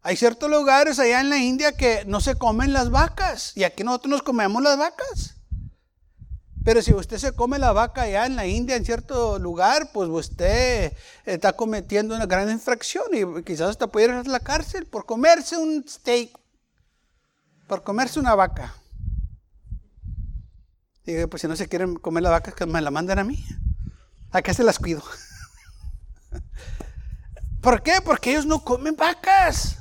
Hay 0.00 0.16
ciertos 0.16 0.50
lugares 0.50 0.98
allá 0.98 1.20
en 1.20 1.30
la 1.30 1.38
India 1.38 1.72
que 1.72 2.04
no 2.06 2.20
se 2.20 2.36
comen 2.36 2.72
las 2.74 2.90
vacas 2.90 3.56
y 3.56 3.64
aquí 3.64 3.84
nosotros 3.84 4.10
nos 4.10 4.22
comemos 4.22 4.62
las 4.62 4.76
vacas. 4.76 5.36
Pero 6.64 6.80
si 6.80 6.94
usted 6.94 7.18
se 7.18 7.32
come 7.32 7.58
la 7.58 7.72
vaca 7.72 8.02
allá 8.02 8.24
en 8.24 8.36
la 8.36 8.46
India, 8.46 8.74
en 8.74 8.86
cierto 8.86 9.38
lugar, 9.38 9.90
pues 9.92 10.08
usted 10.08 10.94
está 11.26 11.52
cometiendo 11.52 12.14
una 12.14 12.24
gran 12.24 12.50
infracción 12.50 13.04
y 13.12 13.42
quizás 13.42 13.68
hasta 13.68 13.86
puede 13.86 14.06
ir 14.06 14.12
a 14.12 14.22
la 14.22 14.40
cárcel 14.40 14.86
por 14.86 15.04
comerse 15.04 15.58
un 15.58 15.84
steak, 15.86 16.30
por 17.66 17.82
comerse 17.82 18.18
una 18.18 18.34
vaca. 18.34 18.74
Y 21.04 21.26
pues 21.26 21.42
si 21.42 21.48
no 21.48 21.54
se 21.54 21.68
quieren 21.68 21.96
comer 21.96 22.22
las 22.22 22.32
vacas, 22.32 22.54
que 22.54 22.64
me 22.64 22.80
la 22.80 22.90
mandan 22.90 23.18
a 23.18 23.24
mí. 23.24 23.44
Acá 24.30 24.54
se 24.54 24.64
las 24.64 24.78
cuido. 24.78 25.02
¿Por 27.60 27.82
qué? 27.82 28.00
Porque 28.02 28.30
ellos 28.30 28.46
no 28.46 28.64
comen 28.64 28.96
vacas. 28.96 29.76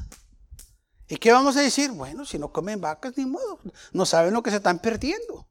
¿Y 1.07 1.15
qué 1.15 1.31
vamos 1.31 1.55
a 1.55 1.61
decir? 1.61 1.91
Bueno, 1.91 2.25
si 2.25 2.37
no 2.37 2.51
comen 2.51 2.81
vacas, 2.81 3.13
ni 3.15 3.25
modo. 3.25 3.59
No 3.93 4.05
saben 4.05 4.33
lo 4.33 4.43
que 4.43 4.49
se 4.49 4.57
están 4.57 4.79
perdiendo. 4.79 5.47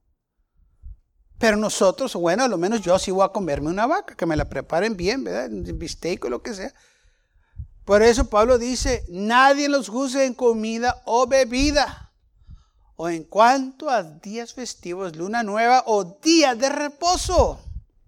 Pero 1.43 1.57
nosotros, 1.57 2.15
bueno, 2.15 2.45
a 2.45 2.49
lo 2.49 2.57
menos 2.57 2.83
yo 2.83 2.97
sí 3.01 3.11
voy 3.11 3.25
a 3.25 3.31
comerme 3.31 3.69
una 3.69 3.85
vaca, 3.89 4.15
que 4.15 4.27
me 4.27 4.37
la 4.37 4.49
preparen 4.49 4.97
bien, 4.97 5.25
¿verdad? 5.25 5.51
Bistec 5.75 6.25
o 6.25 6.31
lo 6.31 6.41
que 6.41 6.55
sea. 6.55 6.73
Por 7.85 8.01
eso 8.01 8.31
Pablo 8.31 8.59
dice, 8.59 9.05
nadie 9.09 9.69
los 9.69 9.89
juzgue 9.89 10.25
en 10.25 10.35
comida 10.35 11.03
o 11.05 11.27
bebida. 11.27 12.13
o 12.95 13.09
en 13.09 13.25
cuanto 13.25 13.91
a 13.91 14.05
días 14.05 14.55
festivos, 14.55 15.17
luna 15.17 15.43
nueva 15.43 15.83
o 15.89 16.05
día 16.23 16.55
de 16.55 16.69
reposo 16.69 17.59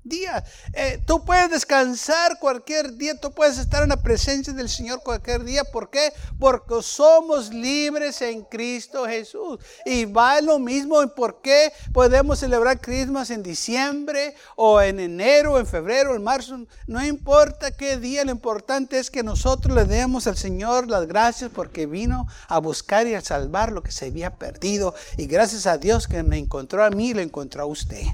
día. 0.04 0.44
Eh, 0.74 1.02
tú 1.06 1.24
puedes 1.24 1.50
descansar 1.50 2.38
cualquier 2.38 2.96
día, 2.96 3.18
tú 3.18 3.32
puedes 3.32 3.58
estar 3.58 3.82
en 3.82 3.88
la 3.88 4.02
presencia 4.02 4.52
del 4.52 4.68
Señor 4.68 5.02
cualquier 5.02 5.42
día. 5.42 5.64
¿Por 5.64 5.90
qué? 5.90 6.12
Porque 6.38 6.82
somos 6.82 7.52
libres 7.52 8.20
en 8.22 8.42
Cristo 8.42 9.06
Jesús. 9.06 9.58
Y 9.84 10.04
va 10.04 10.40
lo 10.40 10.58
mismo 10.58 11.02
en 11.02 11.10
por 11.10 11.40
qué 11.40 11.72
podemos 11.92 12.38
celebrar 12.38 12.80
Christmas 12.80 13.30
en 13.30 13.42
diciembre 13.42 14.34
o 14.56 14.80
en 14.80 15.00
enero, 15.00 15.58
en 15.58 15.66
febrero, 15.66 16.14
en 16.14 16.22
marzo. 16.22 16.66
No 16.86 17.04
importa 17.04 17.70
qué 17.72 17.96
día, 17.96 18.24
lo 18.24 18.30
importante 18.30 18.98
es 18.98 19.10
que 19.10 19.22
nosotros 19.22 19.74
le 19.74 19.84
demos 19.86 20.26
al 20.26 20.36
Señor 20.36 20.88
las 20.88 21.06
gracias 21.06 21.50
porque 21.52 21.86
vino 21.86 22.26
a 22.48 22.58
buscar 22.58 23.06
y 23.06 23.14
a 23.14 23.20
salvar 23.20 23.72
lo 23.72 23.82
que 23.82 23.90
se 23.90 24.06
había 24.06 24.36
perdido. 24.36 24.94
Y 25.16 25.26
gracias 25.26 25.66
a 25.66 25.78
Dios 25.78 26.06
que 26.06 26.22
me 26.22 26.38
encontró 26.38 26.84
a 26.84 26.90
mí 26.90 27.08
y 27.08 27.14
lo 27.14 27.22
encontró 27.22 27.62
a 27.62 27.66
usted. 27.66 28.04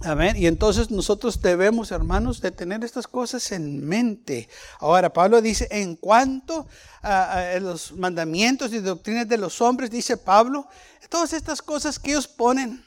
Amén. 0.00 0.36
Y 0.36 0.46
entonces 0.46 0.90
nosotros 0.90 1.40
debemos, 1.40 1.92
hermanos, 1.92 2.40
de 2.40 2.50
tener 2.50 2.82
estas 2.84 3.06
cosas 3.06 3.52
en 3.52 3.86
mente. 3.86 4.48
Ahora, 4.80 5.12
Pablo 5.12 5.40
dice, 5.40 5.68
en 5.70 5.96
cuanto 5.96 6.66
a, 7.00 7.58
los 7.60 7.92
mandamientos 7.92 8.72
y 8.72 8.80
doctrinas 8.80 9.28
de 9.28 9.38
los 9.38 9.60
hombres, 9.60 9.90
dice 9.90 10.16
Pablo, 10.16 10.66
todas 11.08 11.32
estas 11.32 11.62
cosas 11.62 11.98
que 11.98 12.10
ellos 12.10 12.26
ponen, 12.26 12.84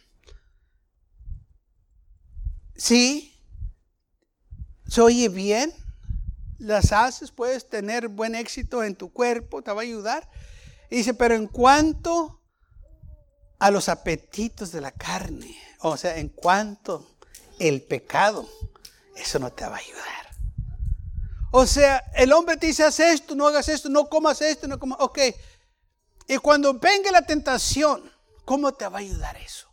sí, 2.76 3.34
se 4.88 5.02
oye 5.02 5.30
bien, 5.30 5.74
las 6.60 6.92
haces, 6.92 7.32
puedes 7.32 7.70
tener 7.70 8.10
buen 8.10 8.36
éxito 8.36 8.84
en 8.84 8.96
tu 8.96 9.12
cuerpo, 9.12 9.62
te 9.62 9.72
va 9.72 9.82
a 9.82 9.84
ayudar. 9.84 10.30
dice, 10.90 11.14
pero 11.14 11.36
en 11.36 11.48
cuanto 11.48 12.42
a 13.60 13.72
los 13.72 13.90
apetitos 13.90 14.72
de 14.72 14.82
la 14.82 14.92
carne, 14.92 15.56
o 15.80 15.98
sea, 15.98 16.18
en 16.18 16.30
cuanto 16.30 17.18
el 17.60 17.82
pecado, 17.84 18.48
eso 19.16 19.40
no 19.40 19.52
te 19.52 19.66
va 19.66 19.76
a 19.76 19.80
ayudar. 19.80 20.28
O 21.52 21.66
sea, 21.66 22.04
el 22.16 22.34
hombre 22.34 22.58
te 22.58 22.68
dice, 22.68 22.84
haz 22.84 23.00
esto, 23.00 23.36
no 23.36 23.48
hagas 23.48 23.70
esto, 23.70 23.90
no 23.90 24.10
comas 24.10 24.42
esto, 24.42 24.68
no 24.68 24.78
comas, 24.78 25.00
ok. 25.02 25.20
Y 26.28 26.38
cuando 26.38 26.74
venga 26.74 27.12
la 27.12 27.22
tentación, 27.22 28.12
¿cómo 28.46 28.74
te 28.74 28.88
va 28.88 28.98
a 28.98 29.02
ayudar 29.02 29.38
eso? 29.38 29.68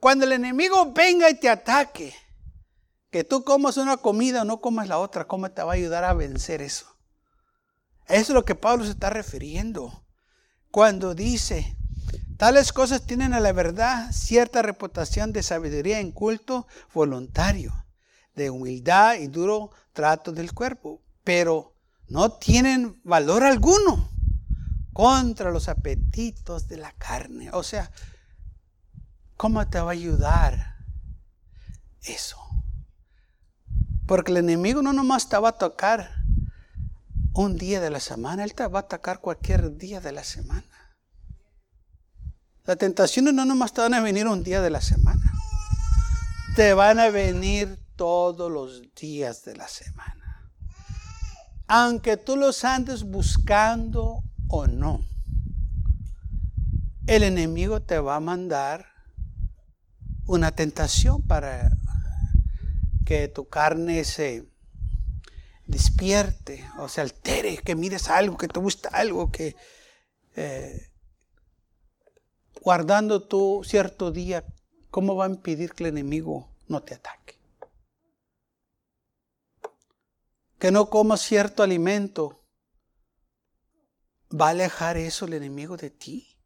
Cuando 0.00 0.24
el 0.24 0.32
enemigo 0.32 0.92
venga 0.92 1.30
y 1.30 1.34
te 1.34 1.48
ataque, 1.48 2.14
que 3.10 3.24
tú 3.24 3.44
comas 3.44 3.76
una 3.76 3.98
comida 3.98 4.42
o 4.42 4.44
no 4.44 4.60
comas 4.60 4.88
la 4.88 4.98
otra, 4.98 5.26
¿cómo 5.26 5.50
te 5.50 5.62
va 5.62 5.72
a 5.72 5.76
ayudar 5.76 6.02
a 6.04 6.14
vencer 6.14 6.60
eso? 6.60 6.86
Eso 8.08 8.20
es 8.20 8.28
lo 8.30 8.44
que 8.44 8.54
Pablo 8.54 8.84
se 8.84 8.90
está 8.90 9.10
refiriendo. 9.10 10.04
Cuando 10.70 11.14
dice, 11.14 11.76
Tales 12.42 12.72
cosas 12.72 13.02
tienen 13.02 13.34
a 13.34 13.38
la 13.38 13.52
verdad 13.52 14.10
cierta 14.10 14.62
reputación 14.62 15.32
de 15.32 15.44
sabiduría 15.44 16.00
en 16.00 16.10
culto 16.10 16.66
voluntario, 16.92 17.72
de 18.34 18.50
humildad 18.50 19.14
y 19.14 19.28
duro 19.28 19.70
trato 19.92 20.32
del 20.32 20.52
cuerpo, 20.52 21.00
pero 21.22 21.76
no 22.08 22.32
tienen 22.32 23.00
valor 23.04 23.44
alguno 23.44 24.10
contra 24.92 25.52
los 25.52 25.68
apetitos 25.68 26.66
de 26.66 26.78
la 26.78 26.90
carne. 26.94 27.50
O 27.52 27.62
sea, 27.62 27.92
¿cómo 29.36 29.64
te 29.68 29.78
va 29.78 29.90
a 29.90 29.92
ayudar 29.92 30.78
eso? 32.02 32.38
Porque 34.04 34.32
el 34.32 34.38
enemigo 34.38 34.82
no 34.82 34.92
nomás 34.92 35.28
te 35.28 35.38
va 35.38 35.50
a 35.50 35.58
tocar 35.58 36.10
un 37.34 37.56
día 37.56 37.80
de 37.80 37.90
la 37.90 38.00
semana, 38.00 38.42
él 38.42 38.54
te 38.54 38.66
va 38.66 38.80
a 38.80 38.82
atacar 38.82 39.20
cualquier 39.20 39.76
día 39.76 40.00
de 40.00 40.10
la 40.10 40.24
semana. 40.24 40.71
Las 42.64 42.78
tentaciones 42.78 43.34
no 43.34 43.44
nomás 43.44 43.72
te 43.72 43.80
van 43.80 43.94
a 43.94 44.00
venir 44.00 44.28
un 44.28 44.44
día 44.44 44.60
de 44.60 44.70
la 44.70 44.80
semana. 44.80 45.32
Te 46.54 46.74
van 46.74 47.00
a 47.00 47.08
venir 47.08 47.78
todos 47.96 48.50
los 48.50 48.82
días 48.94 49.44
de 49.44 49.56
la 49.56 49.66
semana. 49.66 50.52
Aunque 51.66 52.16
tú 52.16 52.36
los 52.36 52.64
andes 52.64 53.04
buscando 53.04 54.22
o 54.48 54.66
no. 54.66 55.04
El 57.06 57.24
enemigo 57.24 57.82
te 57.82 57.98
va 57.98 58.16
a 58.16 58.20
mandar 58.20 58.86
una 60.26 60.52
tentación 60.52 61.20
para 61.22 61.70
que 63.04 63.26
tu 63.26 63.48
carne 63.48 64.04
se 64.04 64.46
despierte 65.66 66.64
o 66.78 66.88
se 66.88 67.00
altere, 67.00 67.58
que 67.58 67.74
mires 67.74 68.08
algo, 68.08 68.36
que 68.36 68.46
te 68.46 68.60
gusta 68.60 68.88
algo, 68.90 69.32
que 69.32 69.56
eh, 70.36 70.91
guardando 72.62 73.26
tú 73.26 73.62
cierto 73.64 74.12
día, 74.12 74.44
¿cómo 74.90 75.16
va 75.16 75.26
a 75.26 75.30
impedir 75.30 75.72
que 75.72 75.82
el 75.82 75.90
enemigo 75.90 76.48
no 76.68 76.82
te 76.82 76.94
ataque? 76.94 77.40
Que 80.58 80.70
no 80.70 80.88
comas 80.88 81.20
cierto 81.20 81.64
alimento, 81.64 82.40
¿va 84.30 84.46
a 84.46 84.50
alejar 84.50 84.96
eso 84.96 85.24
el 85.24 85.32
enemigo 85.32 85.76
de 85.76 85.90
ti? 85.90 86.38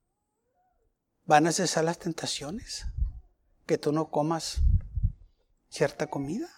¿Van 1.27 1.47
a 1.47 1.53
cesar 1.53 1.85
las 1.85 1.99
tentaciones? 1.99 2.87
Que 3.67 3.77
tú 3.77 3.93
no 3.93 4.11
comas 4.11 4.63
cierta 5.69 6.07
comida. 6.07 6.49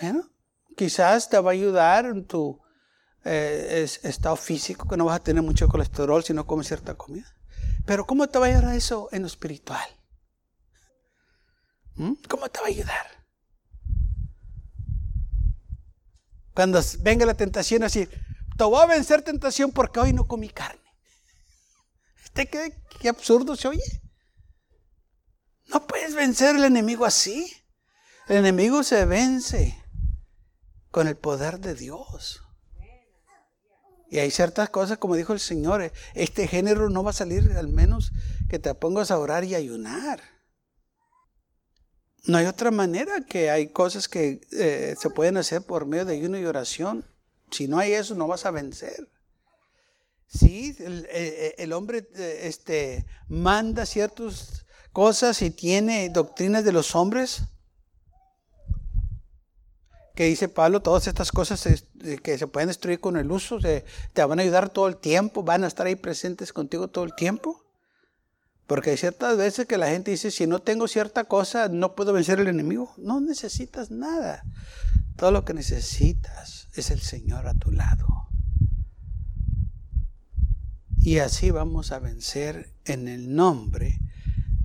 Bueno, 0.00 0.30
quizás 0.74 1.28
te 1.28 1.38
va 1.38 1.50
a 1.50 1.52
ayudar 1.52 2.06
en 2.06 2.24
tu 2.24 2.62
eh, 3.24 3.86
estado 4.04 4.36
físico, 4.36 4.88
que 4.88 4.96
no 4.96 5.04
vas 5.04 5.16
a 5.16 5.22
tener 5.22 5.42
mucho 5.42 5.68
colesterol 5.68 6.24
si 6.24 6.32
no 6.32 6.46
comes 6.46 6.68
cierta 6.68 6.94
comida. 6.94 7.37
Pero 7.88 8.06
¿cómo 8.06 8.28
te 8.28 8.38
va 8.38 8.44
a 8.44 8.48
ayudar 8.50 8.74
eso 8.74 9.08
en 9.12 9.22
lo 9.22 9.28
espiritual? 9.28 9.88
¿Mm? 11.94 12.12
¿Cómo 12.28 12.46
te 12.50 12.60
va 12.60 12.66
a 12.66 12.68
ayudar? 12.68 13.06
Cuando 16.52 16.82
venga 16.98 17.24
la 17.24 17.32
tentación 17.32 17.82
así, 17.84 18.06
te 18.58 18.64
voy 18.64 18.82
a 18.82 18.84
vencer 18.84 19.22
tentación 19.22 19.72
porque 19.72 20.00
hoy 20.00 20.12
no 20.12 20.28
comí 20.28 20.50
carne. 20.50 20.82
¿Este 22.24 22.46
qué, 22.46 22.78
qué 23.00 23.08
absurdo 23.08 23.56
se 23.56 23.68
oye? 23.68 24.02
No 25.68 25.86
puedes 25.86 26.14
vencer 26.14 26.56
al 26.56 26.64
enemigo 26.64 27.06
así. 27.06 27.50
El 28.26 28.36
enemigo 28.36 28.82
se 28.82 29.06
vence 29.06 29.82
con 30.90 31.08
el 31.08 31.16
poder 31.16 31.58
de 31.58 31.74
Dios. 31.74 32.42
Y 34.10 34.18
hay 34.18 34.30
ciertas 34.30 34.70
cosas, 34.70 34.98
como 34.98 35.16
dijo 35.16 35.32
el 35.32 35.40
Señor, 35.40 35.92
este 36.14 36.48
género 36.48 36.88
no 36.88 37.02
va 37.02 37.10
a 37.10 37.14
salir 37.14 37.52
al 37.56 37.68
menos 37.68 38.12
que 38.48 38.58
te 38.58 38.74
pongas 38.74 39.10
a 39.10 39.18
orar 39.18 39.44
y 39.44 39.54
ayunar. 39.54 40.20
No 42.24 42.38
hay 42.38 42.46
otra 42.46 42.70
manera 42.70 43.20
que 43.28 43.50
hay 43.50 43.68
cosas 43.68 44.08
que 44.08 44.40
eh, 44.52 44.94
se 44.98 45.10
pueden 45.10 45.36
hacer 45.36 45.62
por 45.62 45.86
medio 45.86 46.04
de 46.04 46.14
ayuno 46.14 46.38
y 46.38 46.44
oración. 46.44 47.04
Si 47.50 47.68
no 47.68 47.78
hay 47.78 47.92
eso, 47.92 48.14
no 48.14 48.26
vas 48.26 48.46
a 48.46 48.50
vencer. 48.50 49.08
Sí, 50.26 50.76
el, 50.80 51.06
eh, 51.10 51.54
el 51.58 51.72
hombre 51.72 52.08
eh, 52.16 52.40
este, 52.44 53.06
manda 53.28 53.86
ciertas 53.86 54.66
cosas 54.92 55.40
y 55.42 55.50
tiene 55.50 56.10
doctrinas 56.10 56.64
de 56.64 56.72
los 56.72 56.94
hombres, 56.94 57.42
que 60.18 60.24
dice 60.24 60.48
Pablo, 60.48 60.82
todas 60.82 61.06
estas 61.06 61.30
cosas 61.30 61.64
que 62.24 62.38
se 62.38 62.46
pueden 62.48 62.66
destruir 62.66 62.98
con 62.98 63.16
el 63.16 63.30
uso, 63.30 63.60
te 63.60 63.84
van 64.24 64.40
a 64.40 64.42
ayudar 64.42 64.68
todo 64.68 64.88
el 64.88 64.96
tiempo, 64.96 65.44
van 65.44 65.62
a 65.62 65.68
estar 65.68 65.86
ahí 65.86 65.94
presentes 65.94 66.52
contigo 66.52 66.88
todo 66.88 67.04
el 67.04 67.14
tiempo. 67.14 67.64
Porque 68.66 68.90
hay 68.90 68.96
ciertas 68.96 69.36
veces 69.36 69.66
que 69.66 69.78
la 69.78 69.86
gente 69.86 70.10
dice, 70.10 70.32
si 70.32 70.48
no 70.48 70.58
tengo 70.58 70.88
cierta 70.88 71.22
cosa, 71.22 71.68
no 71.68 71.94
puedo 71.94 72.12
vencer 72.12 72.40
al 72.40 72.48
enemigo. 72.48 72.92
No 72.98 73.20
necesitas 73.20 73.92
nada. 73.92 74.42
Todo 75.14 75.30
lo 75.30 75.44
que 75.44 75.54
necesitas 75.54 76.66
es 76.74 76.90
el 76.90 76.98
Señor 76.98 77.46
a 77.46 77.54
tu 77.54 77.70
lado. 77.70 78.28
Y 80.96 81.18
así 81.18 81.52
vamos 81.52 81.92
a 81.92 82.00
vencer 82.00 82.74
en 82.86 83.06
el 83.06 83.36
nombre 83.36 84.00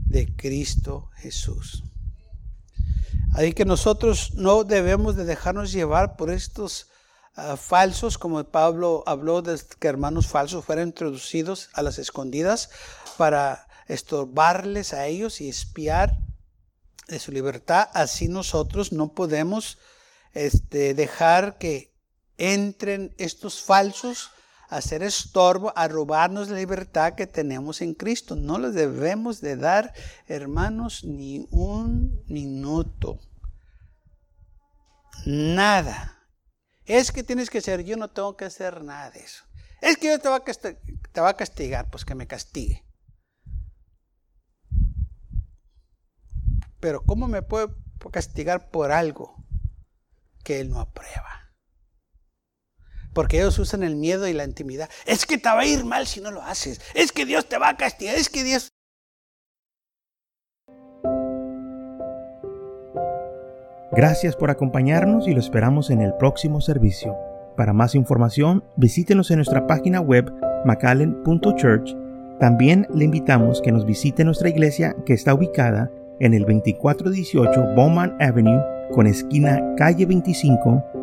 de 0.07 0.35
Cristo 0.35 1.11
Jesús. 1.17 1.83
Así 3.33 3.53
que 3.53 3.65
nosotros 3.65 4.33
no 4.35 4.63
debemos 4.63 5.15
de 5.15 5.25
dejarnos 5.25 5.71
llevar 5.71 6.15
por 6.15 6.29
estos 6.29 6.87
ah, 7.35 7.57
falsos, 7.57 8.17
como 8.19 8.43
Pablo 8.43 9.03
habló 9.07 9.41
de 9.41 9.59
que 9.79 9.87
hermanos 9.87 10.27
falsos 10.27 10.63
fueran 10.63 10.89
introducidos 10.89 11.69
a 11.73 11.81
las 11.81 11.97
escondidas 11.97 12.69
para 13.17 13.67
estorbarles 13.87 14.93
a 14.93 15.07
ellos 15.07 15.41
y 15.41 15.49
espiar 15.49 16.17
de 17.07 17.19
su 17.19 17.31
libertad. 17.31 17.89
Así 17.93 18.27
nosotros 18.27 18.91
no 18.91 19.13
podemos 19.13 19.79
este, 20.33 20.93
dejar 20.93 21.57
que 21.57 21.91
entren 22.37 23.15
estos 23.17 23.61
falsos 23.61 24.29
hacer 24.77 25.03
estorbo, 25.03 25.73
a 25.75 25.87
robarnos 25.87 26.49
la 26.49 26.57
libertad 26.57 27.13
que 27.13 27.27
tenemos 27.27 27.81
en 27.81 27.93
Cristo. 27.93 28.35
No 28.35 28.57
les 28.57 28.73
debemos 28.73 29.41
de 29.41 29.55
dar, 29.55 29.93
hermanos, 30.27 31.03
ni 31.03 31.47
un 31.51 32.23
minuto 32.27 33.19
nada. 35.25 36.19
Es 36.85 37.11
que 37.11 37.23
tienes 37.23 37.49
que 37.49 37.61
ser, 37.61 37.83
yo 37.83 37.95
no 37.95 38.09
tengo 38.09 38.35
que 38.35 38.45
hacer 38.45 38.83
nada 38.83 39.11
de 39.11 39.21
eso. 39.21 39.43
Es 39.81 39.97
que 39.97 40.07
yo 40.07 40.19
te 40.19 40.29
voy 40.29 40.39
a 40.39 40.43
te 40.43 41.21
va 41.21 41.29
a 41.29 41.37
castigar, 41.37 41.89
pues 41.89 42.05
que 42.05 42.15
me 42.15 42.27
castigue. 42.27 42.85
Pero 46.79 47.03
¿cómo 47.03 47.27
me 47.27 47.41
puede 47.41 47.73
castigar 48.11 48.69
por 48.69 48.91
algo 48.91 49.45
que 50.43 50.59
Él 50.59 50.69
no 50.69 50.79
aprueba? 50.79 51.42
Porque 53.13 53.37
ellos 53.37 53.59
usan 53.59 53.83
el 53.83 53.95
miedo 53.95 54.27
y 54.27 54.33
la 54.33 54.43
intimidad. 54.43 54.89
Es 55.05 55.25
que 55.25 55.37
te 55.37 55.49
va 55.49 55.61
a 55.61 55.65
ir 55.65 55.85
mal 55.85 56.07
si 56.07 56.21
no 56.21 56.31
lo 56.31 56.41
haces. 56.41 56.81
Es 56.93 57.11
que 57.11 57.25
Dios 57.25 57.47
te 57.47 57.57
va 57.57 57.69
a 57.69 57.77
castigar. 57.77 58.15
Es 58.15 58.29
que 58.29 58.43
Dios... 58.43 58.69
Gracias 63.91 64.35
por 64.35 64.49
acompañarnos 64.49 65.27
y 65.27 65.33
lo 65.33 65.39
esperamos 65.39 65.91
en 65.91 66.01
el 66.01 66.15
próximo 66.15 66.61
servicio. 66.61 67.15
Para 67.55 67.73
más 67.73 67.93
información, 67.93 68.63
visítenos 68.75 69.29
en 69.29 69.37
nuestra 69.37 69.67
página 69.67 70.01
web 70.01 70.33
macallen.church. 70.65 71.95
También 72.39 72.87
le 72.91 73.05
invitamos 73.05 73.61
que 73.61 73.71
nos 73.71 73.85
visite 73.85 74.23
nuestra 74.23 74.49
iglesia 74.49 74.95
que 75.05 75.13
está 75.13 75.35
ubicada 75.35 75.91
en 76.19 76.33
el 76.33 76.41
2418 76.41 77.75
Bowman 77.75 78.17
Avenue 78.19 78.63
con 78.91 79.05
esquina 79.05 79.61
calle 79.77 80.07
25 80.07 81.02